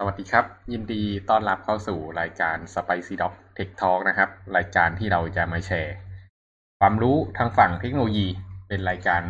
[0.00, 5.94] สวัสดีครับ ยินดีต้อนรับเข้าสู่รายการ Spicy Dog Tech Talk นะครับ รายการที่เราจะมาแชร์
[6.80, 8.26] ความรู้ทางฝั่งเทคโนโลยี
[8.68, 9.22] เป็นรายการ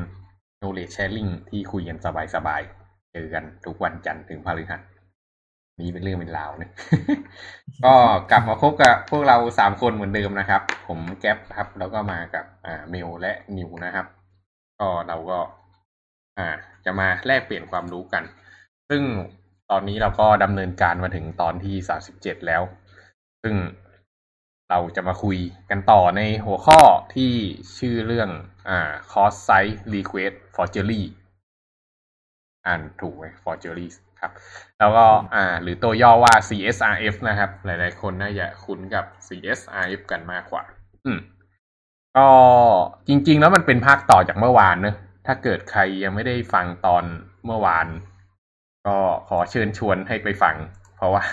[0.60, 1.98] knowledge sharing ที่คุยกัน
[2.34, 4.80] สบายๆ เจอกันทุกวันจันทร์ถึงพฤหัส
[5.80, 6.70] นี่เป็นเรื่องเป็นราวนะ
[7.84, 7.94] ก็
[8.30, 14.06] กลับมาพบกับพวกเราสามคนเหมือนเดิมนะครับ ผมแก๊ปครับ แล้วก็มากับอ่าเมลและนิวนะครับ
[14.80, 15.38] ก็เราก็
[16.38, 16.48] อ่า
[16.84, 18.22] จะมาแลกเปลี่ยนความรู้กัน
[18.90, 19.02] ซึ่ง
[19.70, 22.62] ตอนนี้เราก็ดำเนินการมาถึงตอนที่สาสิบเจ็ดแล้ว
[23.42, 23.56] ซึ่ง
[24.70, 25.38] เราจะมาคุย
[25.70, 26.80] กันต่อในหัวข้อ
[27.14, 27.32] ที่
[27.78, 28.30] ชื่อเรื่อง
[28.68, 31.02] อ่า cost size request forgery
[32.66, 33.86] อ่านถูกไหม forgery
[34.20, 34.32] ครับ
[34.78, 40.64] แล้วก็อ่า หรือตัวย่อว่า CSRF นะครับ หลายๆ คนน่าจะคุ้นกับ CSRF กันมากกว่า
[41.04, 41.18] อืม
[42.16, 42.28] ก็
[43.08, 44.96] จริง ๆ แล้วมันเป็นภาคต่อจากเมื่อวานเนอะ
[45.26, 47.04] ถ้าเกิดใครยังไม่ได้ฟังตอน
[47.46, 47.86] เมื่อวาน
[48.86, 48.96] ก็
[49.28, 50.56] ขอเชิญชวนให้ไปฟัง
[50.96, 51.24] เพราะว่า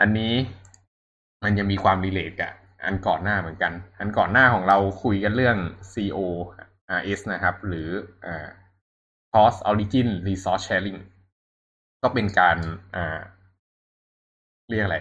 [0.00, 0.32] อันนี้
[1.44, 2.52] มันยังมีความรีเลทกับ
[2.84, 5.56] อันก่อนหน้าเหมือนกัน อันก่อนหน้าของเราคุยกันเรื่อง
[5.92, 6.18] CO
[6.98, 7.88] RS นะครับ หรือ
[9.32, 11.00] Cost Origin Resource Sharing
[12.02, 12.56] ก็เป็นการ
[14.70, 14.98] เรียกอะไร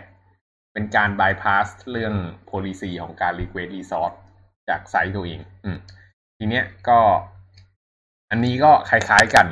[0.73, 2.13] เป็นการ bypass เรื่อง
[2.49, 4.15] policy ของการ request resource
[4.69, 5.77] จากไซต์ตัวเอง อืม
[6.37, 6.99] ทีเนี้ยก็
[8.29, 9.47] อันนี้ก็คล้ายๆกัน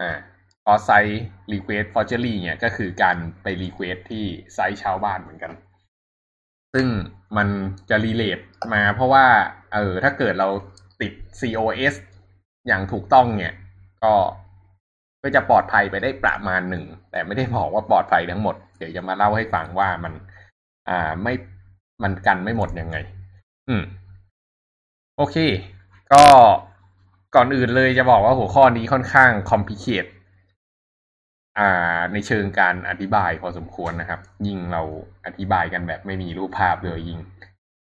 [0.00, 0.18] อ่า
[0.66, 1.22] พอไซต์
[1.52, 5.52] request forgery เนี่ยก็คือการไป request ที่ไซต์ชาวบ้านเหมือนกัน
[6.74, 6.86] ซึ่ง
[7.36, 7.48] มัน
[7.90, 9.26] จะ relate มาเพราะว่า
[9.74, 10.48] เออถ้าเกิดเรา
[11.00, 11.94] ติด COS
[12.66, 13.54] อย่างถูกต้องเนี่ย
[14.02, 14.14] ก็
[15.22, 20.12] ก็จะปลอดภัยไปได้ประมาณหนึ่ง แต่ไม่ได้บอกว่าปลอดภัยทั้งหมด เดี๋ยวจะมาเล่าให้ฟังว่ามัน
[20.88, 21.34] อ่าไม่
[22.02, 22.96] มันกันไม่หมดยังไง
[23.68, 23.82] อืม
[25.16, 25.36] โอเค
[26.12, 26.24] ก็
[27.34, 30.15] ก่อนอื่นเลยจะบอกว่าหัวข้อนี้ค่อนข้าง complicate อ่า
[32.12, 34.82] ในเชิงการอธิบายพอสมควรนะครับ ยิ่งเรา
[35.26, 37.20] อธิบายกันแบบไม่มีรูปภาพเลยยิ่ง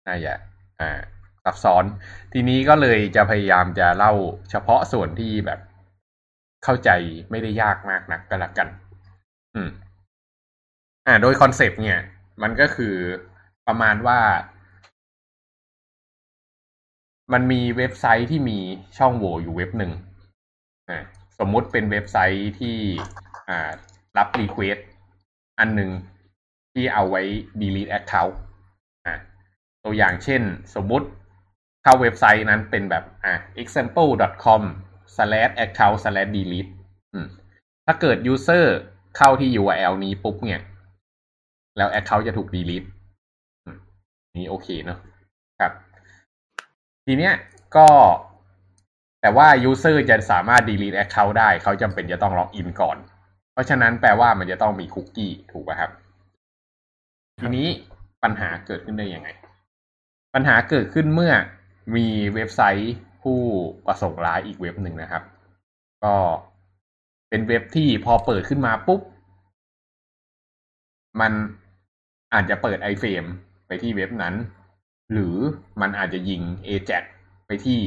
[0.08, 0.34] น่าจะ
[0.80, 1.00] อ่า
[1.44, 1.84] ซับซ้อน
[2.32, 4.12] ทีนี้ก็เลยจะพยายามจะเล่า
[4.50, 5.60] เฉพาะส่วนที่แบบ
[6.64, 6.90] เข้าใจ
[7.30, 8.68] ไม่ได้ยากมากนักก็แล้วกัน
[9.54, 9.70] อืม
[11.06, 11.98] อ่า โดยคอนเซปต์เนี่ย
[12.42, 12.94] มันก็คือ
[13.66, 14.20] ประมาณว่า
[17.32, 18.58] มันมีเว็บไซต์ที่มี
[18.98, 19.92] ช่องโหว่อยู่เว็บหนึ่ง
[20.88, 21.02] อ่า
[21.38, 22.78] สมมุติเป็นเว็บไซต์ที่
[24.18, 24.78] รับ request
[25.58, 25.90] อันหนึ่ง
[26.72, 27.22] ที่เอาไว้
[27.60, 28.34] delete account
[29.84, 30.42] ตัวอย่างเช่น
[30.74, 31.06] สมมติ
[31.82, 34.62] เข้าเว็บไซต์นั้นเป็นแบบอ่า example.com
[35.14, 36.70] slash account slash delete
[37.86, 38.64] ถ้าเกิด user
[39.16, 40.60] เข้าที่ URL นี้ปุ๊บเนี่ย
[41.76, 42.88] แล้ว account จะถูก delete
[44.36, 44.98] นี่โอเคเนอะ
[45.60, 45.72] ครับ
[47.06, 47.34] ทีเนี้ย
[47.76, 47.88] ก็
[49.20, 52.96] แต่ว่า user จะสามารถ delete account ได้ เขาจำเป็นจะต้องล็อกอินก่อน
[53.52, 55.90] เพราะฉะนั้นแปลว่ามันจะต้องมีคุกกี้ถูกป่ะครับ
[57.40, 57.68] ทีนี้
[58.22, 59.28] ปัญหาเกิดขึ้นได้ยังไง
[60.34, 61.32] ปัญหาเกิดขึ้นเมื่อ
[61.96, 63.38] มีเว็บไซต์ผู้
[63.86, 65.22] ประสงค์ร้ายอีกเว็บหนึ่งนะครับ
[66.04, 66.14] ก็
[67.28, 69.00] เป็นเว็บที่พอเปิดขึ้นมาปุ๊บ
[71.20, 71.32] มัน
[72.34, 73.28] อาจจะเปิด iFrame
[73.66, 74.34] ไปที่เว็บนั้น
[75.12, 75.36] หรือ
[75.80, 77.04] มันอาจจะยิง AJAX
[77.46, 77.80] ไปที่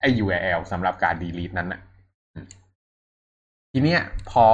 [0.00, 1.80] ไอ URL สำหรับการ delete นั้นนะ
[3.76, 4.46] ทีเนี้ยพอ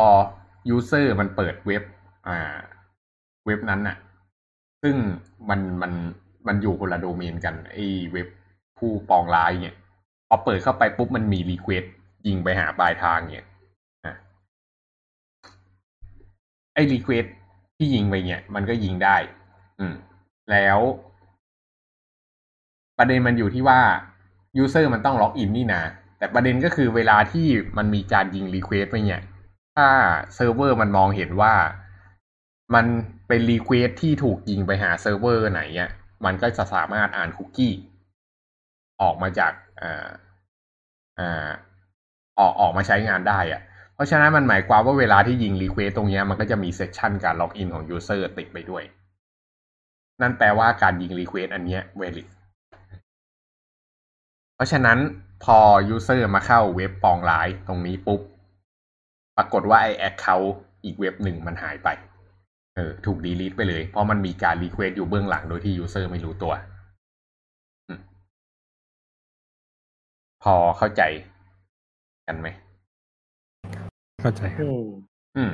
[0.74, 1.82] user มันเปิดเว็บ
[2.28, 2.56] อ่า
[3.46, 3.96] เว็บนั้นน่ะ
[4.82, 4.96] ซึ่ง
[5.48, 5.92] มันมัน
[6.46, 8.28] มันอยู่คนละโดเมนกันไอ้เว็บ
[8.78, 9.76] ผู้ปองร้ายเนี่ย
[10.28, 11.86] พอเปิดเข้าไปปุ๊บมันมี request
[12.26, 13.46] ยิงไปหาปลายทางเนี่ย
[14.04, 14.06] อ
[16.74, 17.26] ไอ request
[17.76, 19.16] ที่ยิงไปเนี่ย มันก็ยิงได้
[19.78, 19.94] อืม
[20.50, 20.78] แล้ว
[22.98, 23.80] ประเด็นมันอยู่ที่ว่า
[24.62, 25.82] user มันต้องล็อกอินนี่นะ
[26.20, 29.22] แต่ประเด็นก็คือเวลาที่มันมีการยิง request ไปเนี่ย
[29.76, 29.88] ถ้า
[30.34, 31.54] เซิร์ฟเวอร์มันมองเห็นว่า
[32.74, 32.86] มัน
[33.28, 35.90] เป็น request ที่ถูกยิงไปหาเซิร์ฟเวอร์ไหนเนี่ย
[36.24, 37.74] มันก็จะสามารถอ่านคุกกี้
[39.02, 40.08] ออกมาจากอ่า
[41.18, 41.50] อ่า
[42.38, 43.62] ออกออกมาใช้งานได้อะ
[43.94, 48.82] เพราะฉะนั้นมันหมายความว่าเวลาที่ยิง request ตรงนี้มันก็จะมี session การล็อกอินของ user ติดไปด้วย
[50.20, 52.39] นั่นแปลว่าการยิง request อันเนี้ย valid เพ
[54.60, 54.98] ราะฉะนั้น
[55.44, 55.58] พอ
[55.94, 58.20] user มาเข้าเว็บปองร้ายตรงนี้ปุ๊บ
[59.36, 60.50] ปรากฏว่าไอ account
[60.84, 61.88] อีกเว็บหนึ่งมันหายไป
[62.76, 66.52] เออ ถูก delete ไปเลย เพราะมันมีการ request อยู่เบื้องหลังโดยที่ user ไม่รู้ตัว
[70.42, 71.02] พอเข้าใจ
[72.26, 72.48] กันไหม
[74.22, 74.86] เข้าใจครับอืม
[75.36, 75.52] อืม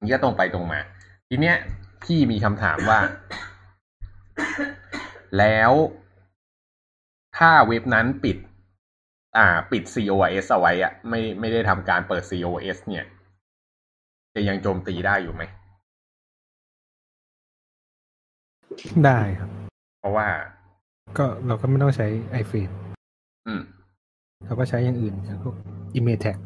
[0.00, 0.80] นี่ก็ตรงไปตรงมา
[1.28, 1.56] ทีเนี้ย
[2.04, 2.98] พี่มีคำถามว่า
[5.38, 5.72] แล้ว
[7.40, 8.36] ถ้าเว็บนั้นปิด
[9.36, 13.06] อ่า ปิด COS เอาไว้อะไม่ไม่ได้ทำการเปิด COS เนี่ย
[14.34, 15.42] จะยังโจมตีได้อยู่ไหม
[19.04, 19.50] ได้ครับ
[20.00, 20.28] เพราะว่า
[21.18, 22.06] ก็เราก็ไม่ต้องใช้
[22.40, 22.72] iFrame
[23.46, 23.62] อืม
[24.46, 25.54] เราก็ใช้อย่างอื่นอย่างพวก
[25.98, 26.36] Image Tag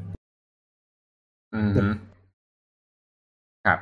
[1.54, 1.86] อืมฮึ
[3.66, 3.80] ครับ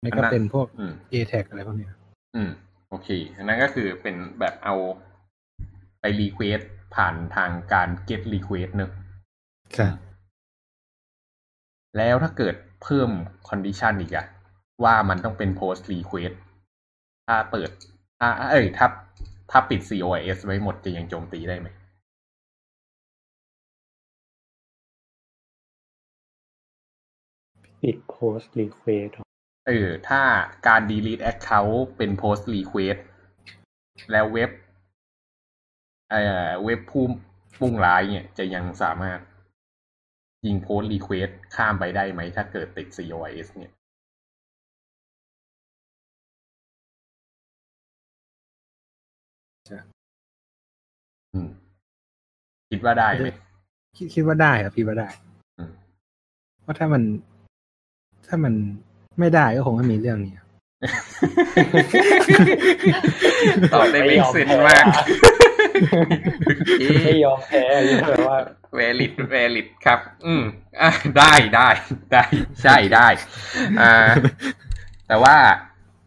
[0.00, 1.92] ไม่อัก็นนั้นเป็นพวกอืม A Tag อะไรพวกเนี้ย
[2.34, 2.50] อืม
[2.88, 4.74] โอเค อันนั้นก็คือเป็นแบบเอา
[5.15, 5.15] ไป
[6.20, 6.60] รีเควส
[6.94, 8.90] ผ่านทางการ get request เนอะ
[9.76, 9.94] ครับ
[11.96, 13.10] แล้วถ้าเกิดเพิ่ม
[13.48, 14.26] condition อีกอะ
[14.84, 16.34] ว่ามันต้องเป็น post request
[17.26, 17.70] ถ้าเปิด
[18.20, 18.86] ถ้าเอ้ยถ้า
[19.50, 21.68] ถ้าปิด CORS ไว้หมดจะยังโจมตีได้ไหม
[27.82, 29.08] ปิด post request
[29.66, 30.22] เออ ถ้า
[30.66, 33.00] การ delete account เป็น post request
[34.12, 34.50] แล้วเว็บ
[36.10, 37.04] เอ่อเว็บผู้
[37.60, 39.20] มุ่งร้ายเนี่ยจะยังสามารถ
[40.46, 43.72] ยิง post request ข้ามไปได้ไหม ถ้าเกิดติด CORS เนี่ย
[51.34, 51.48] อืม
[52.70, 53.28] คิดว่าได้ไหม
[53.96, 55.08] คิดคิดว่าได้ครับคิดว่าได้
[55.58, 55.72] อืม
[56.62, 57.02] เพราะถ้ามัน
[58.26, 58.54] ถ้ามัน
[59.18, 60.48] ไม่ได้ก็คงไม่มีเรื่องนี้ครับ
[63.72, 64.84] ตอบได้ไม่สิ้นมาก
[67.04, 68.38] ไม่ยอมแพ้เลยแบบว่า
[68.74, 70.42] เวลิดเวลิดครับ อืม
[70.82, 71.68] อะได้ได้
[72.12, 72.24] ได้
[72.62, 73.08] ใช่ได้
[73.80, 74.10] อ่า
[75.08, 75.36] แต่ว่า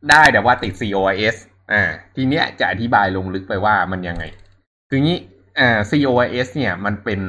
[0.09, 1.35] ได้แต่ว่าติด COS
[1.71, 1.83] อ่า
[2.15, 4.23] ทีเนี้ยจะอธิบายลงลึกไปว่ามันยังไง
[4.89, 5.19] คืองี้
[5.59, 7.21] อ่า CORS เนี่ยมันเป็น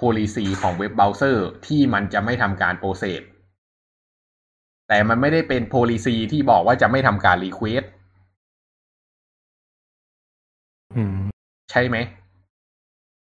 [0.00, 3.22] policy ของเว็บเบราว์เซอร์ที่มันจะไม่ทำการ process
[4.88, 7.86] แต่มันไม่ได้เป็น policy ที่บอกว่าจะไม่ทำการ request
[11.70, 11.96] ใช่ไหม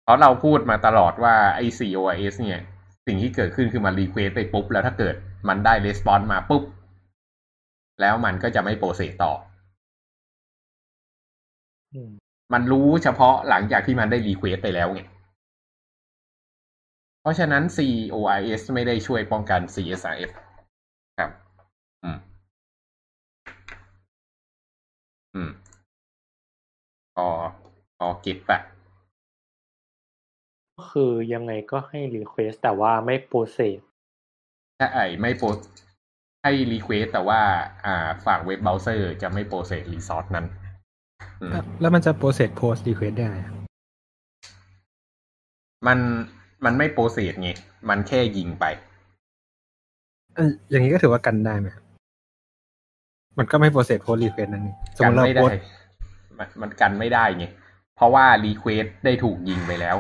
[0.02, 2.60] เพราะเราพูดมาตลอดว่าไอ้ CORS เนี่ย
[3.06, 5.14] สิ่งที่เกิดขึ้นคือมัน request ไปปุ๊บ แล้วถ้าเกิด
[5.48, 6.62] มันได้ response มาปุ๊บ
[8.00, 9.32] แล้วมันก็จะไม่ process ต่อ
[11.94, 12.10] อืม
[12.52, 15.02] มันรู้เฉพาะหลังจากที่มันได้ request ไปแล้วไง
[17.20, 20.30] เพราะฉะนั้น CORS ไม่ได้ช่วยป้องกัน CSRF
[21.18, 21.30] ครับ
[22.04, 22.18] อืม
[25.34, 25.50] อืม
[27.16, 27.26] พอ
[28.04, 28.58] พอ get ปะ
[30.76, 33.80] ก็คือยังไงก็ให้ request แต่ว่าไม่ process
[34.78, 35.46] ถ้าไอไม่โปร
[36.42, 37.40] ให้ request แต่ว่า
[37.84, 40.46] อ่าฝั่งเว็บเบราว์เซอร์จะไม่ process resource นั้น
[41.42, 43.56] อืมแล้วมันจะ process post request ได้ไงครับ
[45.86, 45.98] มัน
[46.64, 47.50] มันไม่ process ไง
[47.88, 48.64] มันแค่ยิงไป
[50.34, 51.84] เอ้ยอย่างนี้ก็ถือว่ากันได้ไหมครับ
[53.38, 55.56] มันก็ไม่ process post request นั่นนี่สมกัมนติเราไม่ได้ post
[56.38, 57.46] มันมันกันไม่ได้ไง
[57.95, 59.97] เพราะว่ารีเควสได้ถูกยิงไปแล้ว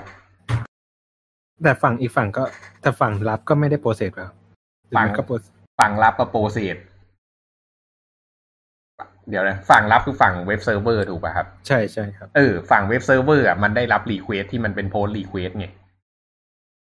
[1.63, 2.43] แต่ฝั่งอีกฝั่งก็
[2.81, 4.31] แต่ฝั่งรับก็ไม่ได้ process แล้ว
[4.87, 6.77] หรือ ฝั่ง มันก็ process ฝั่งรับก็โปรเซส
[9.29, 15.67] เดี๋ยวนะ ฝั่งรับคือฝั่งเว็บเซิร์ฟเวอร์ถูกป่ะครับ ใช่ใช่ครับ เออ ฝั่งเว็บเซิร์ฟเวอร์อ่ะมันได้รับรีเควสที่มันเป็นโพสต์รีเควสไง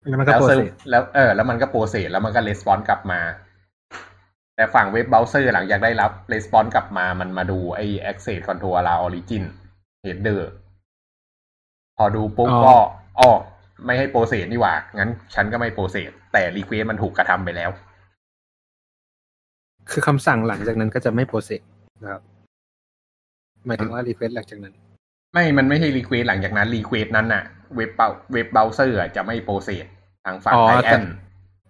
[0.09, 3.21] แล้วมันก็ แล้วเซิร์ฟ process แล้วเออแล้วมันก็โปรเซสแล้วมันก็レスปอนส์กลับมา
[4.57, 9.45] แต่ฝั่งเว็บเบราว์เซอร์หลังจากได้รับレスปอนส์กลับมา มันมาดูไอ้ access control allow origin
[10.05, 10.41] header
[11.98, 12.76] พอดูปุ๊บอ๋อก็
[13.20, 13.30] อ๋อ
[13.86, 17.70] ไม่ให้ process นี่หว่า งั้นฉันก็ไม่ pro cess แต่ request มันถูกกระทำไปแล้ว
[19.92, 21.62] คือคำสั่งหลังจากนั้นก็จะไม่ process
[22.02, 22.22] นะครับ
[23.66, 24.74] หมายถึงว่า request หลังจากนั้น
[25.34, 27.44] ไม่ มันไม่ใช่ request หลังจากนั้น request นั้นน่ะ
[27.76, 29.86] เว็บเบราเว็บเบราว์เซอร์อะจะไม่ process
[30.26, 31.04] ทางฝั่งอ๋อไอแต่แอน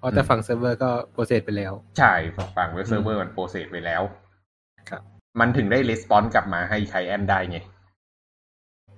[0.02, 2.14] อ๋อแต่ฝั่งเซิร์ฟเวอร์ก็ process ไปแล้ว ใช่
[2.58, 4.02] ฝั่งเว็บเซิร์ฟเวอร์มัน process ไปแล้ว
[4.90, 5.02] ครับ
[5.40, 7.58] มันถึงได้レスปอนส์กลับมาให้ไคแอนได้ไง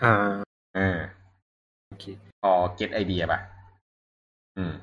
[0.03, 0.15] อ่า
[0.75, 2.05] เออโอเค
[2.41, 3.39] พอเก็ตไอเดียป่ะ
[4.57, 4.73] อืม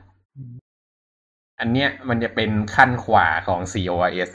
[1.60, 4.30] อันเนี้ยมันจะเป็นขั้นขวาของ COIS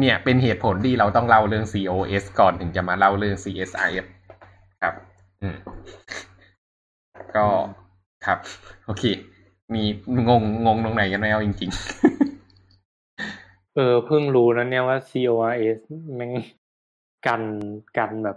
[0.00, 4.06] เนี่ยเป็นเหตุผลที่เราต้องเล่าเรื่อง COS ก่อนถึงจะมาเล่าเรื่อง CSRF
[4.82, 4.94] ครับ
[5.42, 5.56] อืม
[7.36, 7.46] ก็
[8.26, 8.38] ครับ
[8.84, 9.04] โอเค
[9.74, 9.82] มี
[10.28, 11.70] งงงงตรงไหนกันไหมเอาจริง
[13.74, 15.78] เออเพิ่งรู้นะเนี่ยว่า CORS
[16.16, 16.32] แม่ง
[17.26, 17.42] กัน
[17.98, 18.36] กันแบบ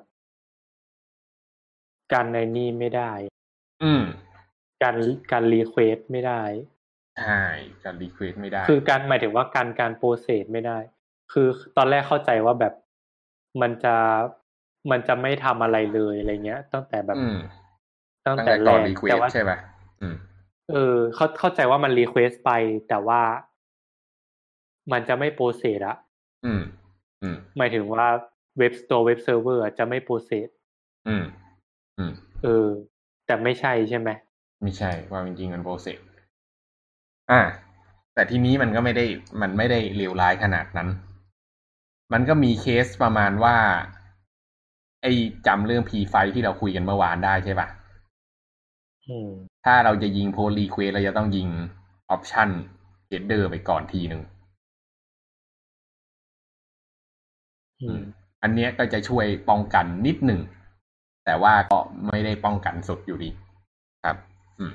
[2.14, 3.33] กันในนี่ไม่ได้ๆ
[3.84, 4.04] อืม
[4.84, 4.96] การ
[5.32, 6.42] การ request ไม่ได้
[7.20, 7.42] ใช่
[7.84, 10.78] การ request ไม่ได้ คือการหมายถึงว่าการการ process ไม่ได้
[11.32, 11.48] คือ
[11.78, 12.74] ตอนแรกเข้าใจว่าแบบ
[13.62, 13.96] มันจะ
[14.92, 17.38] มันจะไม่ทำอะไรเลยอะไรเงี้ย ตั้งแต่แบบอืม
[18.26, 19.58] ตั้งตั้งแต่แต่แรก่อน request แต่ว่าใช่ป่ะ
[20.02, 20.16] อืม
[20.72, 22.52] เออเขาเข้าใจว่ามัน request ไป
[22.90, 23.22] แต่ว่า
[24.92, 25.98] มันจะไม่ process อะ
[26.46, 26.62] อืม
[27.24, 28.06] อืมหมายถึงว่า
[28.58, 30.50] เว็บตัวเว็บเซิร์ฟเวอร์จะไม่ process
[31.08, 31.24] อืม
[31.98, 32.12] อืม
[32.44, 32.68] เออ
[33.26, 34.10] แต่ไม่ใช่ใช่ไหม
[34.62, 36.00] ไม่ใช่ว่าจริงๆมัน process
[37.32, 37.42] อ่า
[38.14, 39.06] แต่ทีนี้มันก็ไม่ได้
[39.42, 40.90] มันไม่ได้เลวร้ายขนาดนั้น
[42.14, 43.56] มันก็มีเคสประมาณว่า
[45.02, 45.12] ไอ้
[45.48, 47.68] จำเรื่อง P ไฟที่เราคุยกันเมื่อวานได้ใช่ปะ
[49.08, 49.30] อืม
[49.66, 51.48] ถ้าเราจะยิง post request เราจะต้องยิง
[52.10, 54.22] option header ไปก่อนทีหนึ่ง
[57.82, 58.00] อืม
[58.44, 60.42] อันเนี้ยก็จะช่วยป้องกันนิดหนึ่ง
[61.26, 61.78] แต่ว่าก็
[62.08, 63.30] ไม่ได้ป้องกันสุดอยู่ดี
[64.04, 64.18] ครับ
[64.60, 64.74] อืม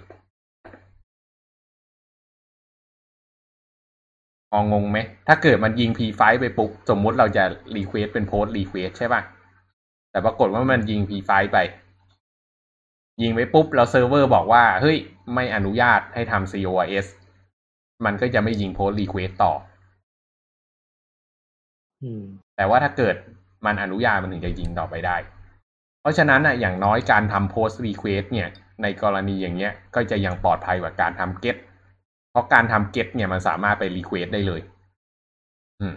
[4.50, 7.44] พองงไหม ถ้าเกิดมันยิง P5 ไปปุ๊บ สมมุติเราจะ
[7.76, 9.22] request เป็น post request ใช่ป่ะ
[10.10, 11.58] แต่ปรากฏว่ามันยิง P5 ไป
[13.22, 14.96] ยิงไปปุ๊บแล้วเซิร์ฟเวอร์บอกว่า เฮ้ย
[15.34, 17.06] ไม่อนุญาตให้ทำ CORS
[18.04, 19.52] มันก็จะไม่ยิง post request ต่อ
[22.02, 22.22] อืม
[22.56, 23.16] แต่ว่าถ้าเกิด
[23.66, 25.16] มันอนุญาตมันถึงจะยิงต่อไปได้
[26.00, 28.48] เพราะฉะนั้นอะอย่างน้อยการทำ post request เนี่ย
[28.82, 31.56] ในกรณีอย่างเงี้ย ก็จะยังปลอดภัยกว่าการทำ get
[32.30, 34.60] เพราะการทำ get เนี่ยมันสามารถไป request ได้เลย
[35.80, 35.94] อืม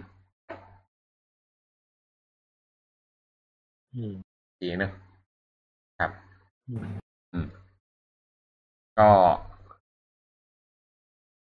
[3.95, 4.13] อืม
[4.61, 4.91] ดีนะ
[5.99, 6.11] ครับ
[6.69, 6.85] อืม
[7.33, 7.47] อืม
[8.99, 9.09] ก็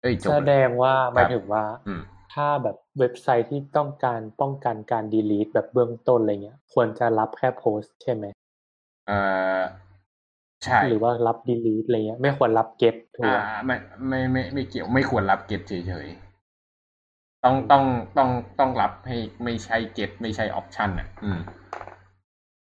[0.01, 2.03] เอ้ยจบแสดงว่าหมายถึงว่า อืม
[2.35, 8.25] ถ้าแบบเว็บไซต์ที่ต้องการป้องกันการ delete แบบเบื้องต้นอะไรเงี้ย ควรจะรับแค่โพสต์ใช่ไหม
[9.07, 9.19] เอ่
[9.59, 9.61] อ
[10.65, 13.77] ใช่หรือว่ารับ delete อะไรเงี้ย ไม่ควรรับ get ถูกอ่าไหมไม่
[14.09, 17.85] ไม่ไม่ไม่เกี่ยวไม่ควรรับเก็ตเฉยๆต้องต้อง
[18.19, 21.41] ต้องต้องรับให้ไม่ใช่เก็ตไม่ใช่ออปชันอะ อืม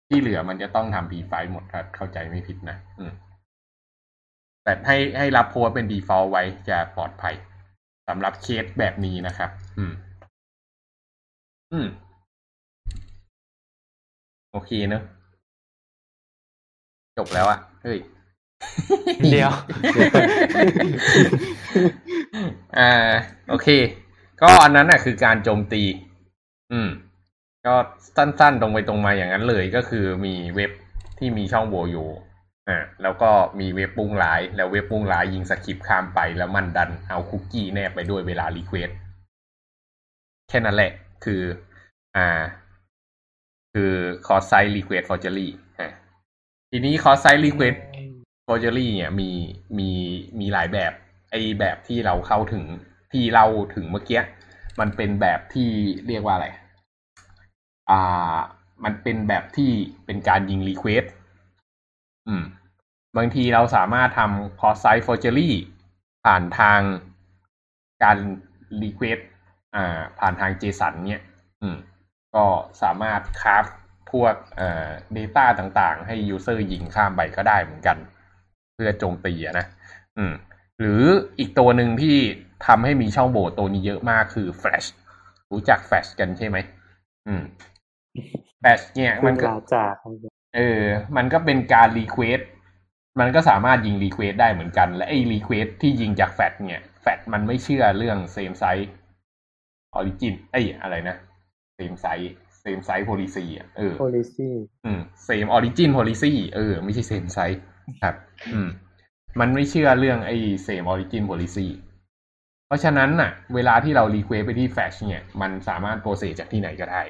[0.07, 3.13] ที่เหลือมันจะต้องทำ P5 หมดถ้าเข้าใจไม่ผิดนะอืม
[4.63, 7.35] แต่ให้ให้รับโพสต์เป็น default ไว้จะปลอดภัย
[8.07, 9.93] สำหรับเคสแบบนี้นะครับ อืม
[11.71, 11.87] อืม
[14.51, 15.03] โอเคเนอะ
[17.17, 17.99] จบแล้วอะเฮ้ย
[19.23, 19.51] เดี๋ยว
[22.77, 22.91] อ่า
[23.49, 23.67] โอเค
[24.41, 25.83] ก็อันนั้นน่ะ คือการโจมตี
[26.71, 26.89] อืม
[27.65, 27.75] ก็
[28.15, 30.71] สั้นๆ ตรงไปตรงมาอย่างนั้นเลยก็คือมีเว็บ
[31.17, 32.07] ที่มีช่องโหว่อยู่
[32.69, 38.89] อ่าแล้วก็มีเว็บมุ่งร้าย แล้วเว็บมุ่งร้ายยิงสคริปต์ข้ามไปแล้วมันดันเอาคุกกี้แนบไปด้วยเวลา request
[40.49, 40.91] แค่นั้นแหละ
[41.23, 41.41] คือ
[42.15, 42.41] อ่า
[43.73, 43.93] คือ
[44.25, 45.47] cross site request forgery
[45.79, 45.87] อ่
[46.71, 47.77] ทีนี้ cross site request
[48.47, 49.29] forgery เนี่ยมี
[49.77, 49.89] มี
[50.39, 50.93] มีหลายแบบ
[51.31, 52.63] ไอแบบที่เราเข้าถึง
[53.11, 54.21] ที่เราถึงเมื่อกี้
[54.79, 55.69] มันเป็นแบบที่
[56.07, 56.47] เรียกว่าอะไร
[57.89, 58.35] อ่า
[58.83, 59.71] มันเป็นแบบที่
[60.05, 61.05] เป็นการยิง request
[62.27, 62.43] อืม
[63.17, 65.49] บางทีเราสามารถทำ cross site forgery
[66.25, 66.81] ผ่านทาง
[68.03, 68.17] การ
[68.81, 69.21] request
[69.75, 71.23] อ่า ผ่านทาง JSON เนี่ย
[71.61, 71.77] อืม
[72.35, 72.45] ก็
[72.81, 73.65] สามารถ craft
[74.11, 77.97] พวกเอ่อ data ต่างๆ ให้ user ยิงข้ามไปก็ได้เหมือนกัน
[78.73, 79.65] เพื่อโจมตีนะ
[80.17, 80.33] อืม
[80.79, 81.01] หรือ
[81.39, 82.17] อีกตัวหนึ่งที่
[82.65, 84.87] ทำให้มีช่องโหว่ตัวนี้เยอะมากคือ Flash
[85.51, 86.57] รู้จัก Flash กันใช่ไหม
[87.27, 87.43] อืม
[88.61, 89.95] Flash เนี่ยมันก็จาก
[90.55, 90.81] เออ
[91.15, 92.39] มันก็เป็นการ request
[93.19, 98.89] มันก็สามารถยิง request ได้เหมือนกัน และไอ้ request ที่ยิงจากแฟตเนี่ย แฟตมันไม่เชื่อเรื่อง same site
[99.95, 101.15] origin เอ้ยอะไรนะ
[101.75, 104.49] same site same site policy อะเออ policy
[104.85, 107.63] อืม same origin policy เออ ไม่ใช่ same site
[108.03, 108.15] ครับ
[108.53, 108.69] อืม
[109.39, 111.67] มันไม่เชื่อเรื่องไอ้ same origin policy
[112.67, 117.03] เพราะฉะนั้นน่ะ เวลาที่เรา request ไปที่แฟชเนี่ย มันสามารถ process จากที่ไหนก็ได้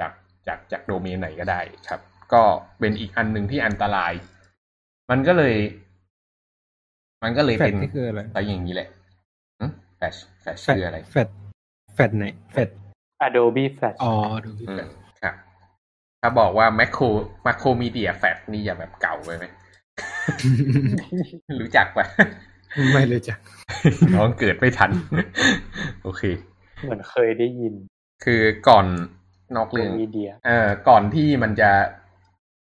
[0.00, 0.12] จาก
[0.46, 2.00] จากจากโดเมนไหนก็ได้ครับ
[2.34, 2.42] ก็
[2.78, 4.12] เป็นอีกอันหนึ่งที่อันตราย
[5.10, 5.54] มันก็เลย
[7.22, 8.88] มันก็เลยแฟเป็ดนนี่คืออะไรไปอย่างนี้แหละ
[9.96, 11.28] แฟชแฟชแฟดคืออะไรแฟด
[11.94, 12.70] แฟดไหนแฟด
[13.26, 14.12] Adobe Flash อ๋อ
[14.44, 14.88] ดูพี่อืแฟมด
[15.22, 15.34] ครับ
[16.20, 17.08] ถ้าบอกว่า Macro
[17.46, 19.44] Macro Media Fat นี่อย่าแบบเก่าไปไหม
[21.60, 22.06] รู้จักปะ
[22.92, 23.34] ไม่เลยจ้ะ
[24.14, 24.90] น้องเกิดไม่ทัน
[26.02, 26.22] โอเค
[26.82, 27.74] เหมือนเคยได้ยิน
[28.24, 28.86] คือก่อน
[29.56, 31.70] นอกเรื่องมีเดียเอ่อก่อนที่มันจะ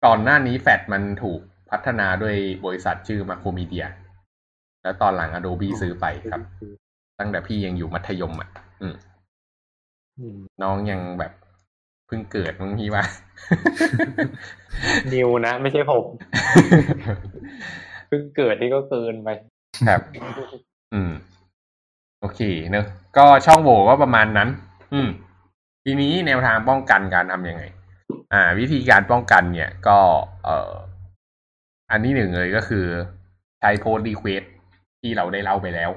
[0.04, 1.40] ก่อนหน้านี้แฟดมันถูก
[1.70, 3.86] พัฒนาด้วยบริษัทชื่อ Macro Media
[4.82, 6.42] แล้วตอนหลัง Adobe ซื้อไปครับ
[7.18, 8.50] ตั้งแต่พี่ยังอยู่มัธยมอะ
[8.82, 8.94] อืม
[10.18, 11.32] อืมน้องยังแบบ
[12.06, 13.04] เพิ่งเกิดมั้งพี่ว่า
[15.12, 16.04] นิวนะ ไม่ใช่ผม
[18.08, 19.28] เพิ่งเกิดนี่ก็เกินไป
[19.88, 20.00] ครับ
[20.94, 21.12] อืม
[22.20, 22.40] โอเค
[22.70, 24.48] เนอะก็ช่องโหว่ก็ประมาณนั้น
[24.92, 25.08] อืม
[25.84, 27.62] ทีนี้แนวทางป้องกันการทำยังไง
[28.32, 29.98] อ่า วิธีการป้องกันเนี่ยก็
[30.44, 30.72] เอ่อ
[31.90, 32.86] อันที่หนึ่งเลยก็คือ
[33.60, 34.42] ใช้ post request
[35.00, 35.90] ที่เราได้เล่าไปแล้ว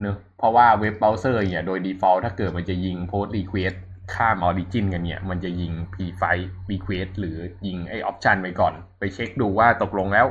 [0.00, 3.72] เนอะเพราะว่าเว็บเบราว์เซอร์เนี่ยโดย default ถ้าเกิดมันจะยิง post request
[4.14, 6.24] ข้าม origin กันเนี่ย มันจะยิง preflight
[6.70, 10.26] request หรือยิงไอ้ option ไปก่อน ไปเช็คดูว่าตกลงแล้ว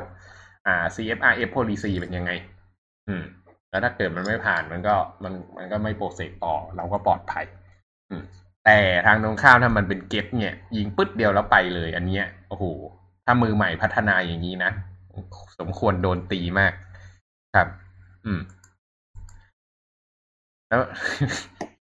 [0.66, 2.30] อ่า CSRF policy เป็นยังไง
[3.08, 3.22] อืม
[3.70, 7.44] แล้วถ้าเกิดมันไม่ผ่านมันก็มันมันก็ไม่ process ต่อ เราก็ปลอดภัย
[8.10, 8.24] อืม
[8.64, 12.64] แต่ทางตรงข้ามถ้ามันเป็น get เนี่ย ยิงปึ๊ดเดียวแล้วไปเลย อันเนี้ยโอ้โห
[13.24, 14.70] ถ้ามือใหม่พัฒนาอย่างนี้นะ
[15.60, 16.72] สมควรโดนตีมาก
[17.54, 17.68] ครับ
[18.26, 18.40] อืม
[20.68, 20.80] แล้ว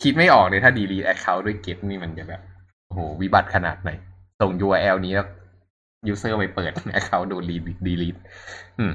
[0.03, 2.41] คิดไม่ออกเลยถ้า delete account ด้วย get นี่มันจะแบบ
[2.85, 3.91] โอ้โหวิบัติขนาดไหน
[4.41, 5.27] ส่ง URL นี้แล้ว
[6.07, 8.15] user ไปเปิด account โดน delete
[8.79, 8.93] อืม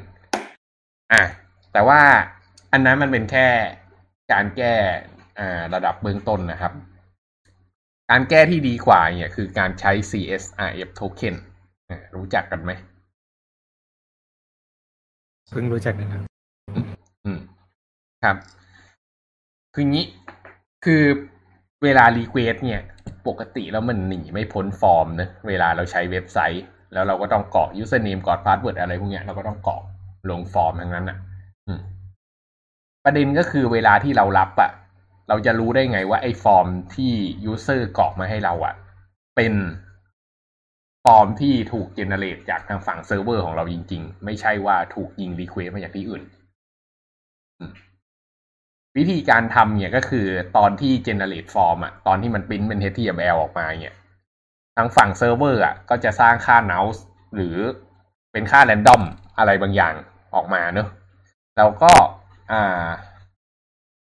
[1.12, 1.22] อะ
[1.72, 2.00] แต่ว่า
[2.72, 3.46] อันนั้นมันเป็นแค่
[4.32, 4.74] การแก้
[5.38, 6.72] อ่าระดับเบื้องต้นนะครับ
[8.11, 11.35] การแก้ที่ดีกว่าเนี่ยคือการใช้ CSRF token
[11.90, 12.73] อ่ารู้จักกันไหม
[15.50, 16.23] เพิ่งรู้จักนะครับ
[17.25, 17.38] อืม
[18.25, 18.37] ครับ
[19.75, 20.06] คืองี้
[20.85, 21.02] คือ
[21.82, 22.80] เวลา request เนี่ย
[23.28, 29.82] ปกติแล้วมันหนีไม่พ้นฟอร์มเนะ เวลาเราใช้เว็บไซต์ แล้วเราก็ต้องกรอก username กรอก password อะไรพวกเนี้ย เราก็ต้องกรอก
[30.30, 31.18] ลงฟอร์มทั้งนั้นอะ
[31.66, 31.80] อืม
[33.04, 34.71] ประเด็นก็คือเวลาที่เรารับอะ
[35.28, 37.12] เราจะรู้ได้ไงว่าไอ้ฟอร์มที่
[37.50, 38.74] user กรอกมาให้เราอะ
[39.36, 39.54] เป็น
[41.04, 46.22] ฟอร์มที่ถูก generate จากทางฝั่งเซิร์ฟเวอร์ของเราจริง ๆ ไม่ใช่ว่าถูกยิง request มาจากที่อื่น
[48.96, 50.26] วิธีการทำเนี่ยก็คือ
[50.56, 53.96] ตอนที่ generate form อะตอนที่มันปริ้นเป็น HTML ออกมาเนี่ย
[54.76, 56.96] ทางฝั่งเซิร์ฟเวอร์อะก็จะสร้างค่า n o u s
[57.34, 57.56] หรือ
[58.32, 59.02] เป็นค่า random
[59.38, 59.94] อะไรบางอย่าง
[60.34, 60.88] ออกมาเนอะ
[61.56, 61.92] แล้วก็
[62.52, 62.86] อ่า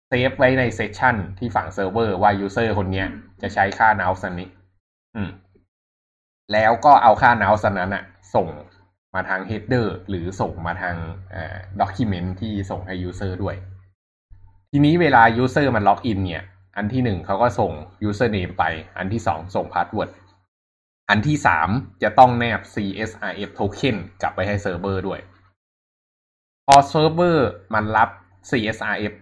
[0.07, 3.07] save ไว้ใน session ที่ฝั่งเซิร์ฟเวอร์ว่า user คนเนี้ย
[3.41, 4.49] จะใช้ค่า nonce อันนี้
[5.15, 5.29] อืม
[6.53, 8.03] แล้วก็เอาค่า nonce อันนั้นอะ
[8.35, 8.47] ส่ง
[9.15, 10.95] มาทาง header หรือส่งมาทาง
[11.33, 13.55] อ่า document ที่ส่งให้ user ด้วย
[14.71, 16.43] ทีนี้เวลา user มันล็อกอินเนี่ย
[16.77, 17.71] อันที่หนึ่งเขาก็ส่ง
[18.07, 18.63] username ไป
[18.97, 20.09] อันที่สองส่ง password
[21.09, 21.69] อันที่สาม
[22.03, 25.19] จะต้องแนบ CSRF token กลับไปให้เซิร์ฟเวอร์ด้วย
[26.67, 28.09] พอเซิร์ฟเวอร์มันรับ
[28.49, 29.13] CSRF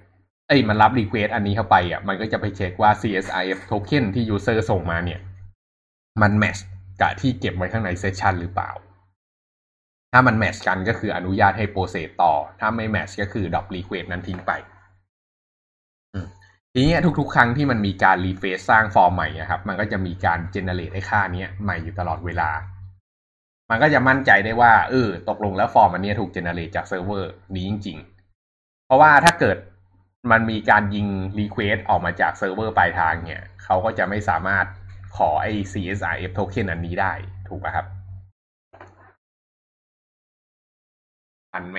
[0.47, 5.19] เอ้มันรับ request อันนี้เข้าไปอะมันก็จะไปเช็คว่า CSRF token ที่ user ส่งมาเนี่ย
[6.21, 6.57] มัน match
[7.01, 8.71] กับที่เก็บไว้ข้างใน session หรือเปล่า
[10.13, 14.51] ถ้ามัน match กันก็คืออนุญาตให้ process ต่อ ถ้าไม่ match ก็คือ drop request นั้นทิ้งไป
[16.73, 22.49] ทีนี้ทุกๆ ครั้งที่มันมีการ refresh สร้างฟอร์มใหม่นะครับ มันก็จะมีการ generate ไอ้ค่านี้ใหม่อยู่ตลอดเวลา
[23.69, 27.97] มันก็จะมั่นใจได้ว่าเออตกลงแล้วฟอร์มอันนี้ถูก generate จากเซิร์ฟเวอร์นี้จริง
[28.41, 29.57] ๆ เพราะว่าถ้าเกิด
[30.31, 31.07] มันมีการยิง
[31.39, 34.65] request ออกมาจากเซิร์ฟเวอร์ปลายทางเนี่ยเขาก็จะไม่สามารถ
[35.17, 37.13] ขอไอ้ CSRF token อันนี้ได้
[37.47, 37.85] ถูกไหมครับ
[41.53, 41.77] อันไหม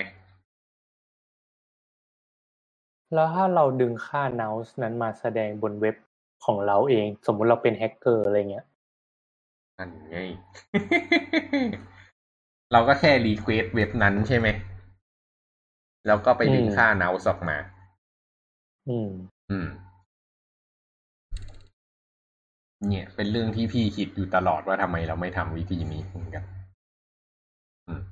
[3.15, 5.97] แล้วถ้าเราดึงค่า nonce นั้นมาแสดงบนเว็บ
[6.45, 8.67] ของเราเอง สมมุติเราเป็นแฮกเกอร์อะไรเงี้ย
[9.79, 10.19] อันไง
[12.73, 14.49] เราก็แค่ร request เว็บนั้นใช่ไหม
[16.07, 17.57] แล้วก็ไปดึงอืมค่า nonce ออกมา
[18.89, 19.11] อืม
[19.51, 19.69] อืม
[22.89, 26.45] เนี่ย เป็นเรื่องที่พี่คิดอยู่ตลอดว่าทำไมเราไม่ทำวิธีนี้เหมือนกัน
[27.89, 28.03] อืม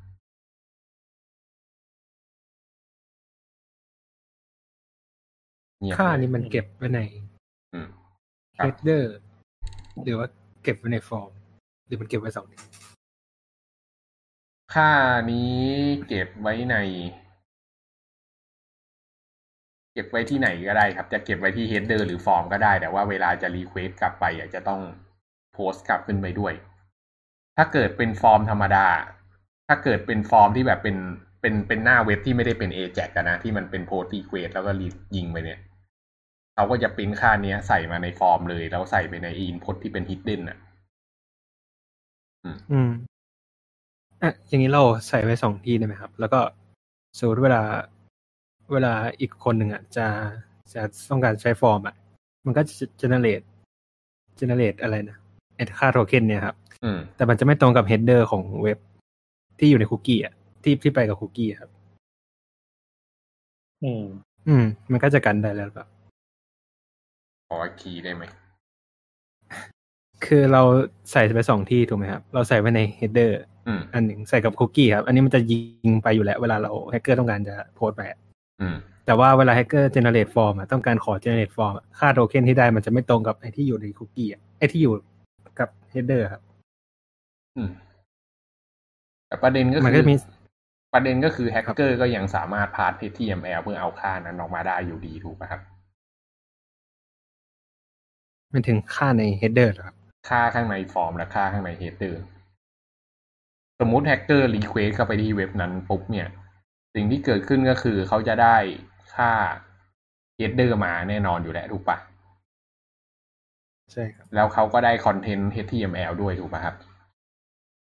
[5.81, 7.01] เงียบค่าเลยนี้มันเก็บไว้ใน
[7.75, 7.89] อืม
[8.59, 9.05] ครับ header
[10.03, 10.27] หรือว่า
[10.63, 11.31] เก็บไว้ในฟอร์ม
[11.87, 12.59] หรือมันเก็บไว้สองที่
[14.75, 14.91] ค่า
[15.31, 15.57] นี้
[16.09, 16.77] เก็บไว้ใน
[19.93, 24.25] เก็บไว้ที่ไหนก็ได้ครับ จะเก็บไว้ที่ header หรือฟอร์มก็ได้ แต่ว่าเวลาจะ request กลับไป
[24.55, 24.81] จะต้อง
[25.55, 26.53] โพสต์กลับขึ้นไปด้วย
[27.57, 28.87] ถ้าเกิดเป็นฟอร์มธรรมดา
[29.69, 30.97] ถ้าเกิดเป็นฟอร์มที่แบบเป็น
[31.41, 35.61] เป็นเป็นหน้าเว็บที่ไม่ได้เป็น AJAX กันนะ ที่มันเป็นโพสต์ request แล้วก็รียิงไปเนี่ย
[36.55, 40.59] เขาก็จะปริ้นค่าเนี้ยใส่มาในฟอร์มเลย แล้วใส่ไปใน input ที่เป็น hidden อะ
[42.73, 42.91] อืม
[44.23, 46.41] อะอย่างนี้เราใส่ไว้สองที่ได้ไหมครับ แล้วก็
[47.19, 47.63] สมมติเวลา
[48.73, 50.07] เวลาอีกคนหนึ่งอะจะ
[50.73, 51.95] จะต้องการใช้ฟอร์มอะ
[52.47, 53.45] มันก็จะ generate
[54.39, 55.17] generate อะไรนะ
[55.57, 58.79] ไอ้ค่าโทเค็นเนี่ยครับอืมแต่มันจะไม่ตรงกับ header ของเว็บ
[59.59, 61.71] ที่อยู่ในคุกกี้อะที่ที่ไปกับคุกกี้ครับ
[63.83, 64.05] อืม
[64.49, 65.87] อืม มันก็จะกันได้แล้วหรือเปล่า
[67.49, 68.25] ขอคีย์ได้ไหม
[70.25, 70.63] คือเรา
[71.13, 73.33] ใส่ไปสองที่ถูกไหมครับ เราใส่ไว้ใน header
[73.67, 75.59] อืมอันหนึ่งใส่กับคุกกี้ครับ อันนี้มันจะยิ
[75.89, 78.22] งไปอยู่แล้ว เวลาเราแฮกเกอร์ต้องการจะโพสต์ไปอะอืม
[79.07, 84.95] แต่ว่าเวลาแฮกเกอร์ generate form อะต้องการขอ generate form อะค่าโทเค็นที่ได้มันจะไม่ตรงกับไอ้ที่อยู่ในคุกกี้อะไอ้ที่อยู่
[85.59, 86.43] กับ header ครับ
[87.57, 87.71] อืม
[89.29, 90.17] แต่ประเด็นก็มันคืก็อจะมี
[90.95, 95.61] ประเด็นก็คือแฮกเกอร์ก็ยังสามารถพาส HTML เพื่อเอาค่านั้นออกมาได้อยู่ดีถูกไหมครับ
[98.53, 99.97] มันถึงค่าใน header เหรอครับ
[100.29, 102.15] ค่าข้างในฟอร์มและค่าข้างใน header
[103.81, 106.29] สมมุติแฮกเกอร์ request เข้าไปที่เว็บนั้นปุ๊บเนี่ย
[106.95, 108.57] สิ่งที่เกิดขึ้นก็คือเขาจะได้
[109.15, 109.31] ค่า
[110.39, 111.99] header มาแน่นอนอยู่แล้วถูกปะ
[113.93, 116.77] ใช่ครับ แล้วเขาก็ได้ content HTML ด้วยถูกไหมครับ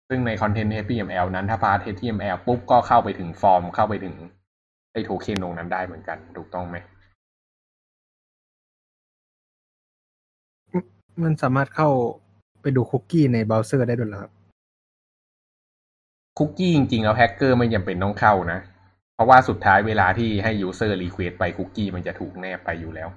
[0.09, 4.15] ซึ่งในคอนเทนต์ HTML นั้นถ้าพาส HTML ปุ๊บก็เข้าไปถึงฟอร์มเข้าไปถึง
[4.93, 6.77] ไอ้โทเค็นตรงนั้นได้เหมือนกัน ถูกต้องไหม
[11.23, 11.89] มันสามารถเข้า
[12.61, 14.31] ไปดูคุกกี้ในเบราว์เซอร์ได้ด้วยเหรอครับ
[16.37, 18.59] คุกกี้จริงๆแล้วแฮกเกอร์ไม่จำเป็นต้องเข้านะ
[19.15, 23.09] เพราะว่าสุดท้ายเวลาที่ให้ user request ไปคุกกี้มันจะถูกแนบไปอยู่แล้ว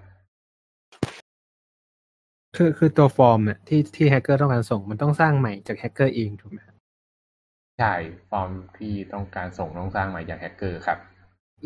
[2.57, 6.77] คือคือตัวฟอร์มเนี่ยที่ที่แฮกเกอร์ต้องการส่งมันต้องสร้างใหม่จากแฮกเกอร์เองถูกไหมครับ
[7.79, 7.95] ใช่
[8.31, 10.99] ฟอร์มที่ต้องการส่งต้องสร้างใหม่จากแฮกเกอร์ครับ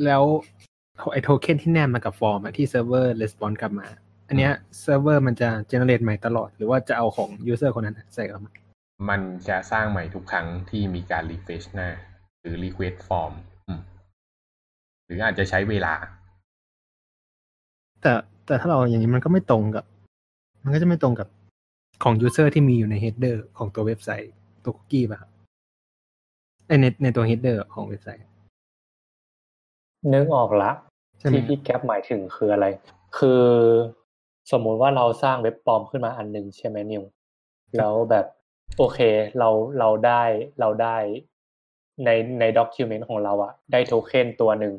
[0.04, 0.22] แล้ว
[1.12, 3.86] ไอโทเค็นที่แนบมากับฟอร์มอะที่เซิร์ฟเวอร์ response กลับมา
[4.28, 8.52] อันเนี้ยเซิร์ฟเวอร์มันจะ generate ใหม่ตลอด หรือว่าจะเอาของ user คนนั้นใส่เข้ามา
[9.08, 11.88] มันจะสร้างใหม่ทุกครั้งที่มีการ refresh หน้า
[12.40, 13.49] หรือ request form อืม
[15.10, 15.94] หรืออาจจะใช้เวลา
[18.02, 18.12] แต่
[18.46, 19.84] แต่ถ้าเราอย่างนี้มันก็ไม่ตรงกับ
[20.64, 21.28] มันก็จะไม่ตรงกับ
[22.02, 24.32] ของ user ที่มีอยู่ใน header ของตัวเว็บไซต์
[24.64, 25.30] ตัวคุกกี้ป่ะครับ
[26.66, 28.24] ไอในในตัว header ของเว็บไซต์
[30.12, 30.70] นึกออกละ
[31.18, 32.66] ใช่ไหมที่พี่แก๊ปหมายถึงคืออะไร
[33.18, 33.42] คือ
[34.52, 37.02] สมมุติว่าเราสร้างเว็บปลอมขึ้นมาอันหนึ่งใช่ไหมนิว
[37.78, 38.26] แล้วแบบ
[38.78, 38.98] โอเค
[39.38, 40.22] เราเราได้
[40.60, 40.96] เราได้
[42.04, 44.74] ในในด็อกิวเมนต์ของเราอะได้โทเค็นตัวหนึ่ง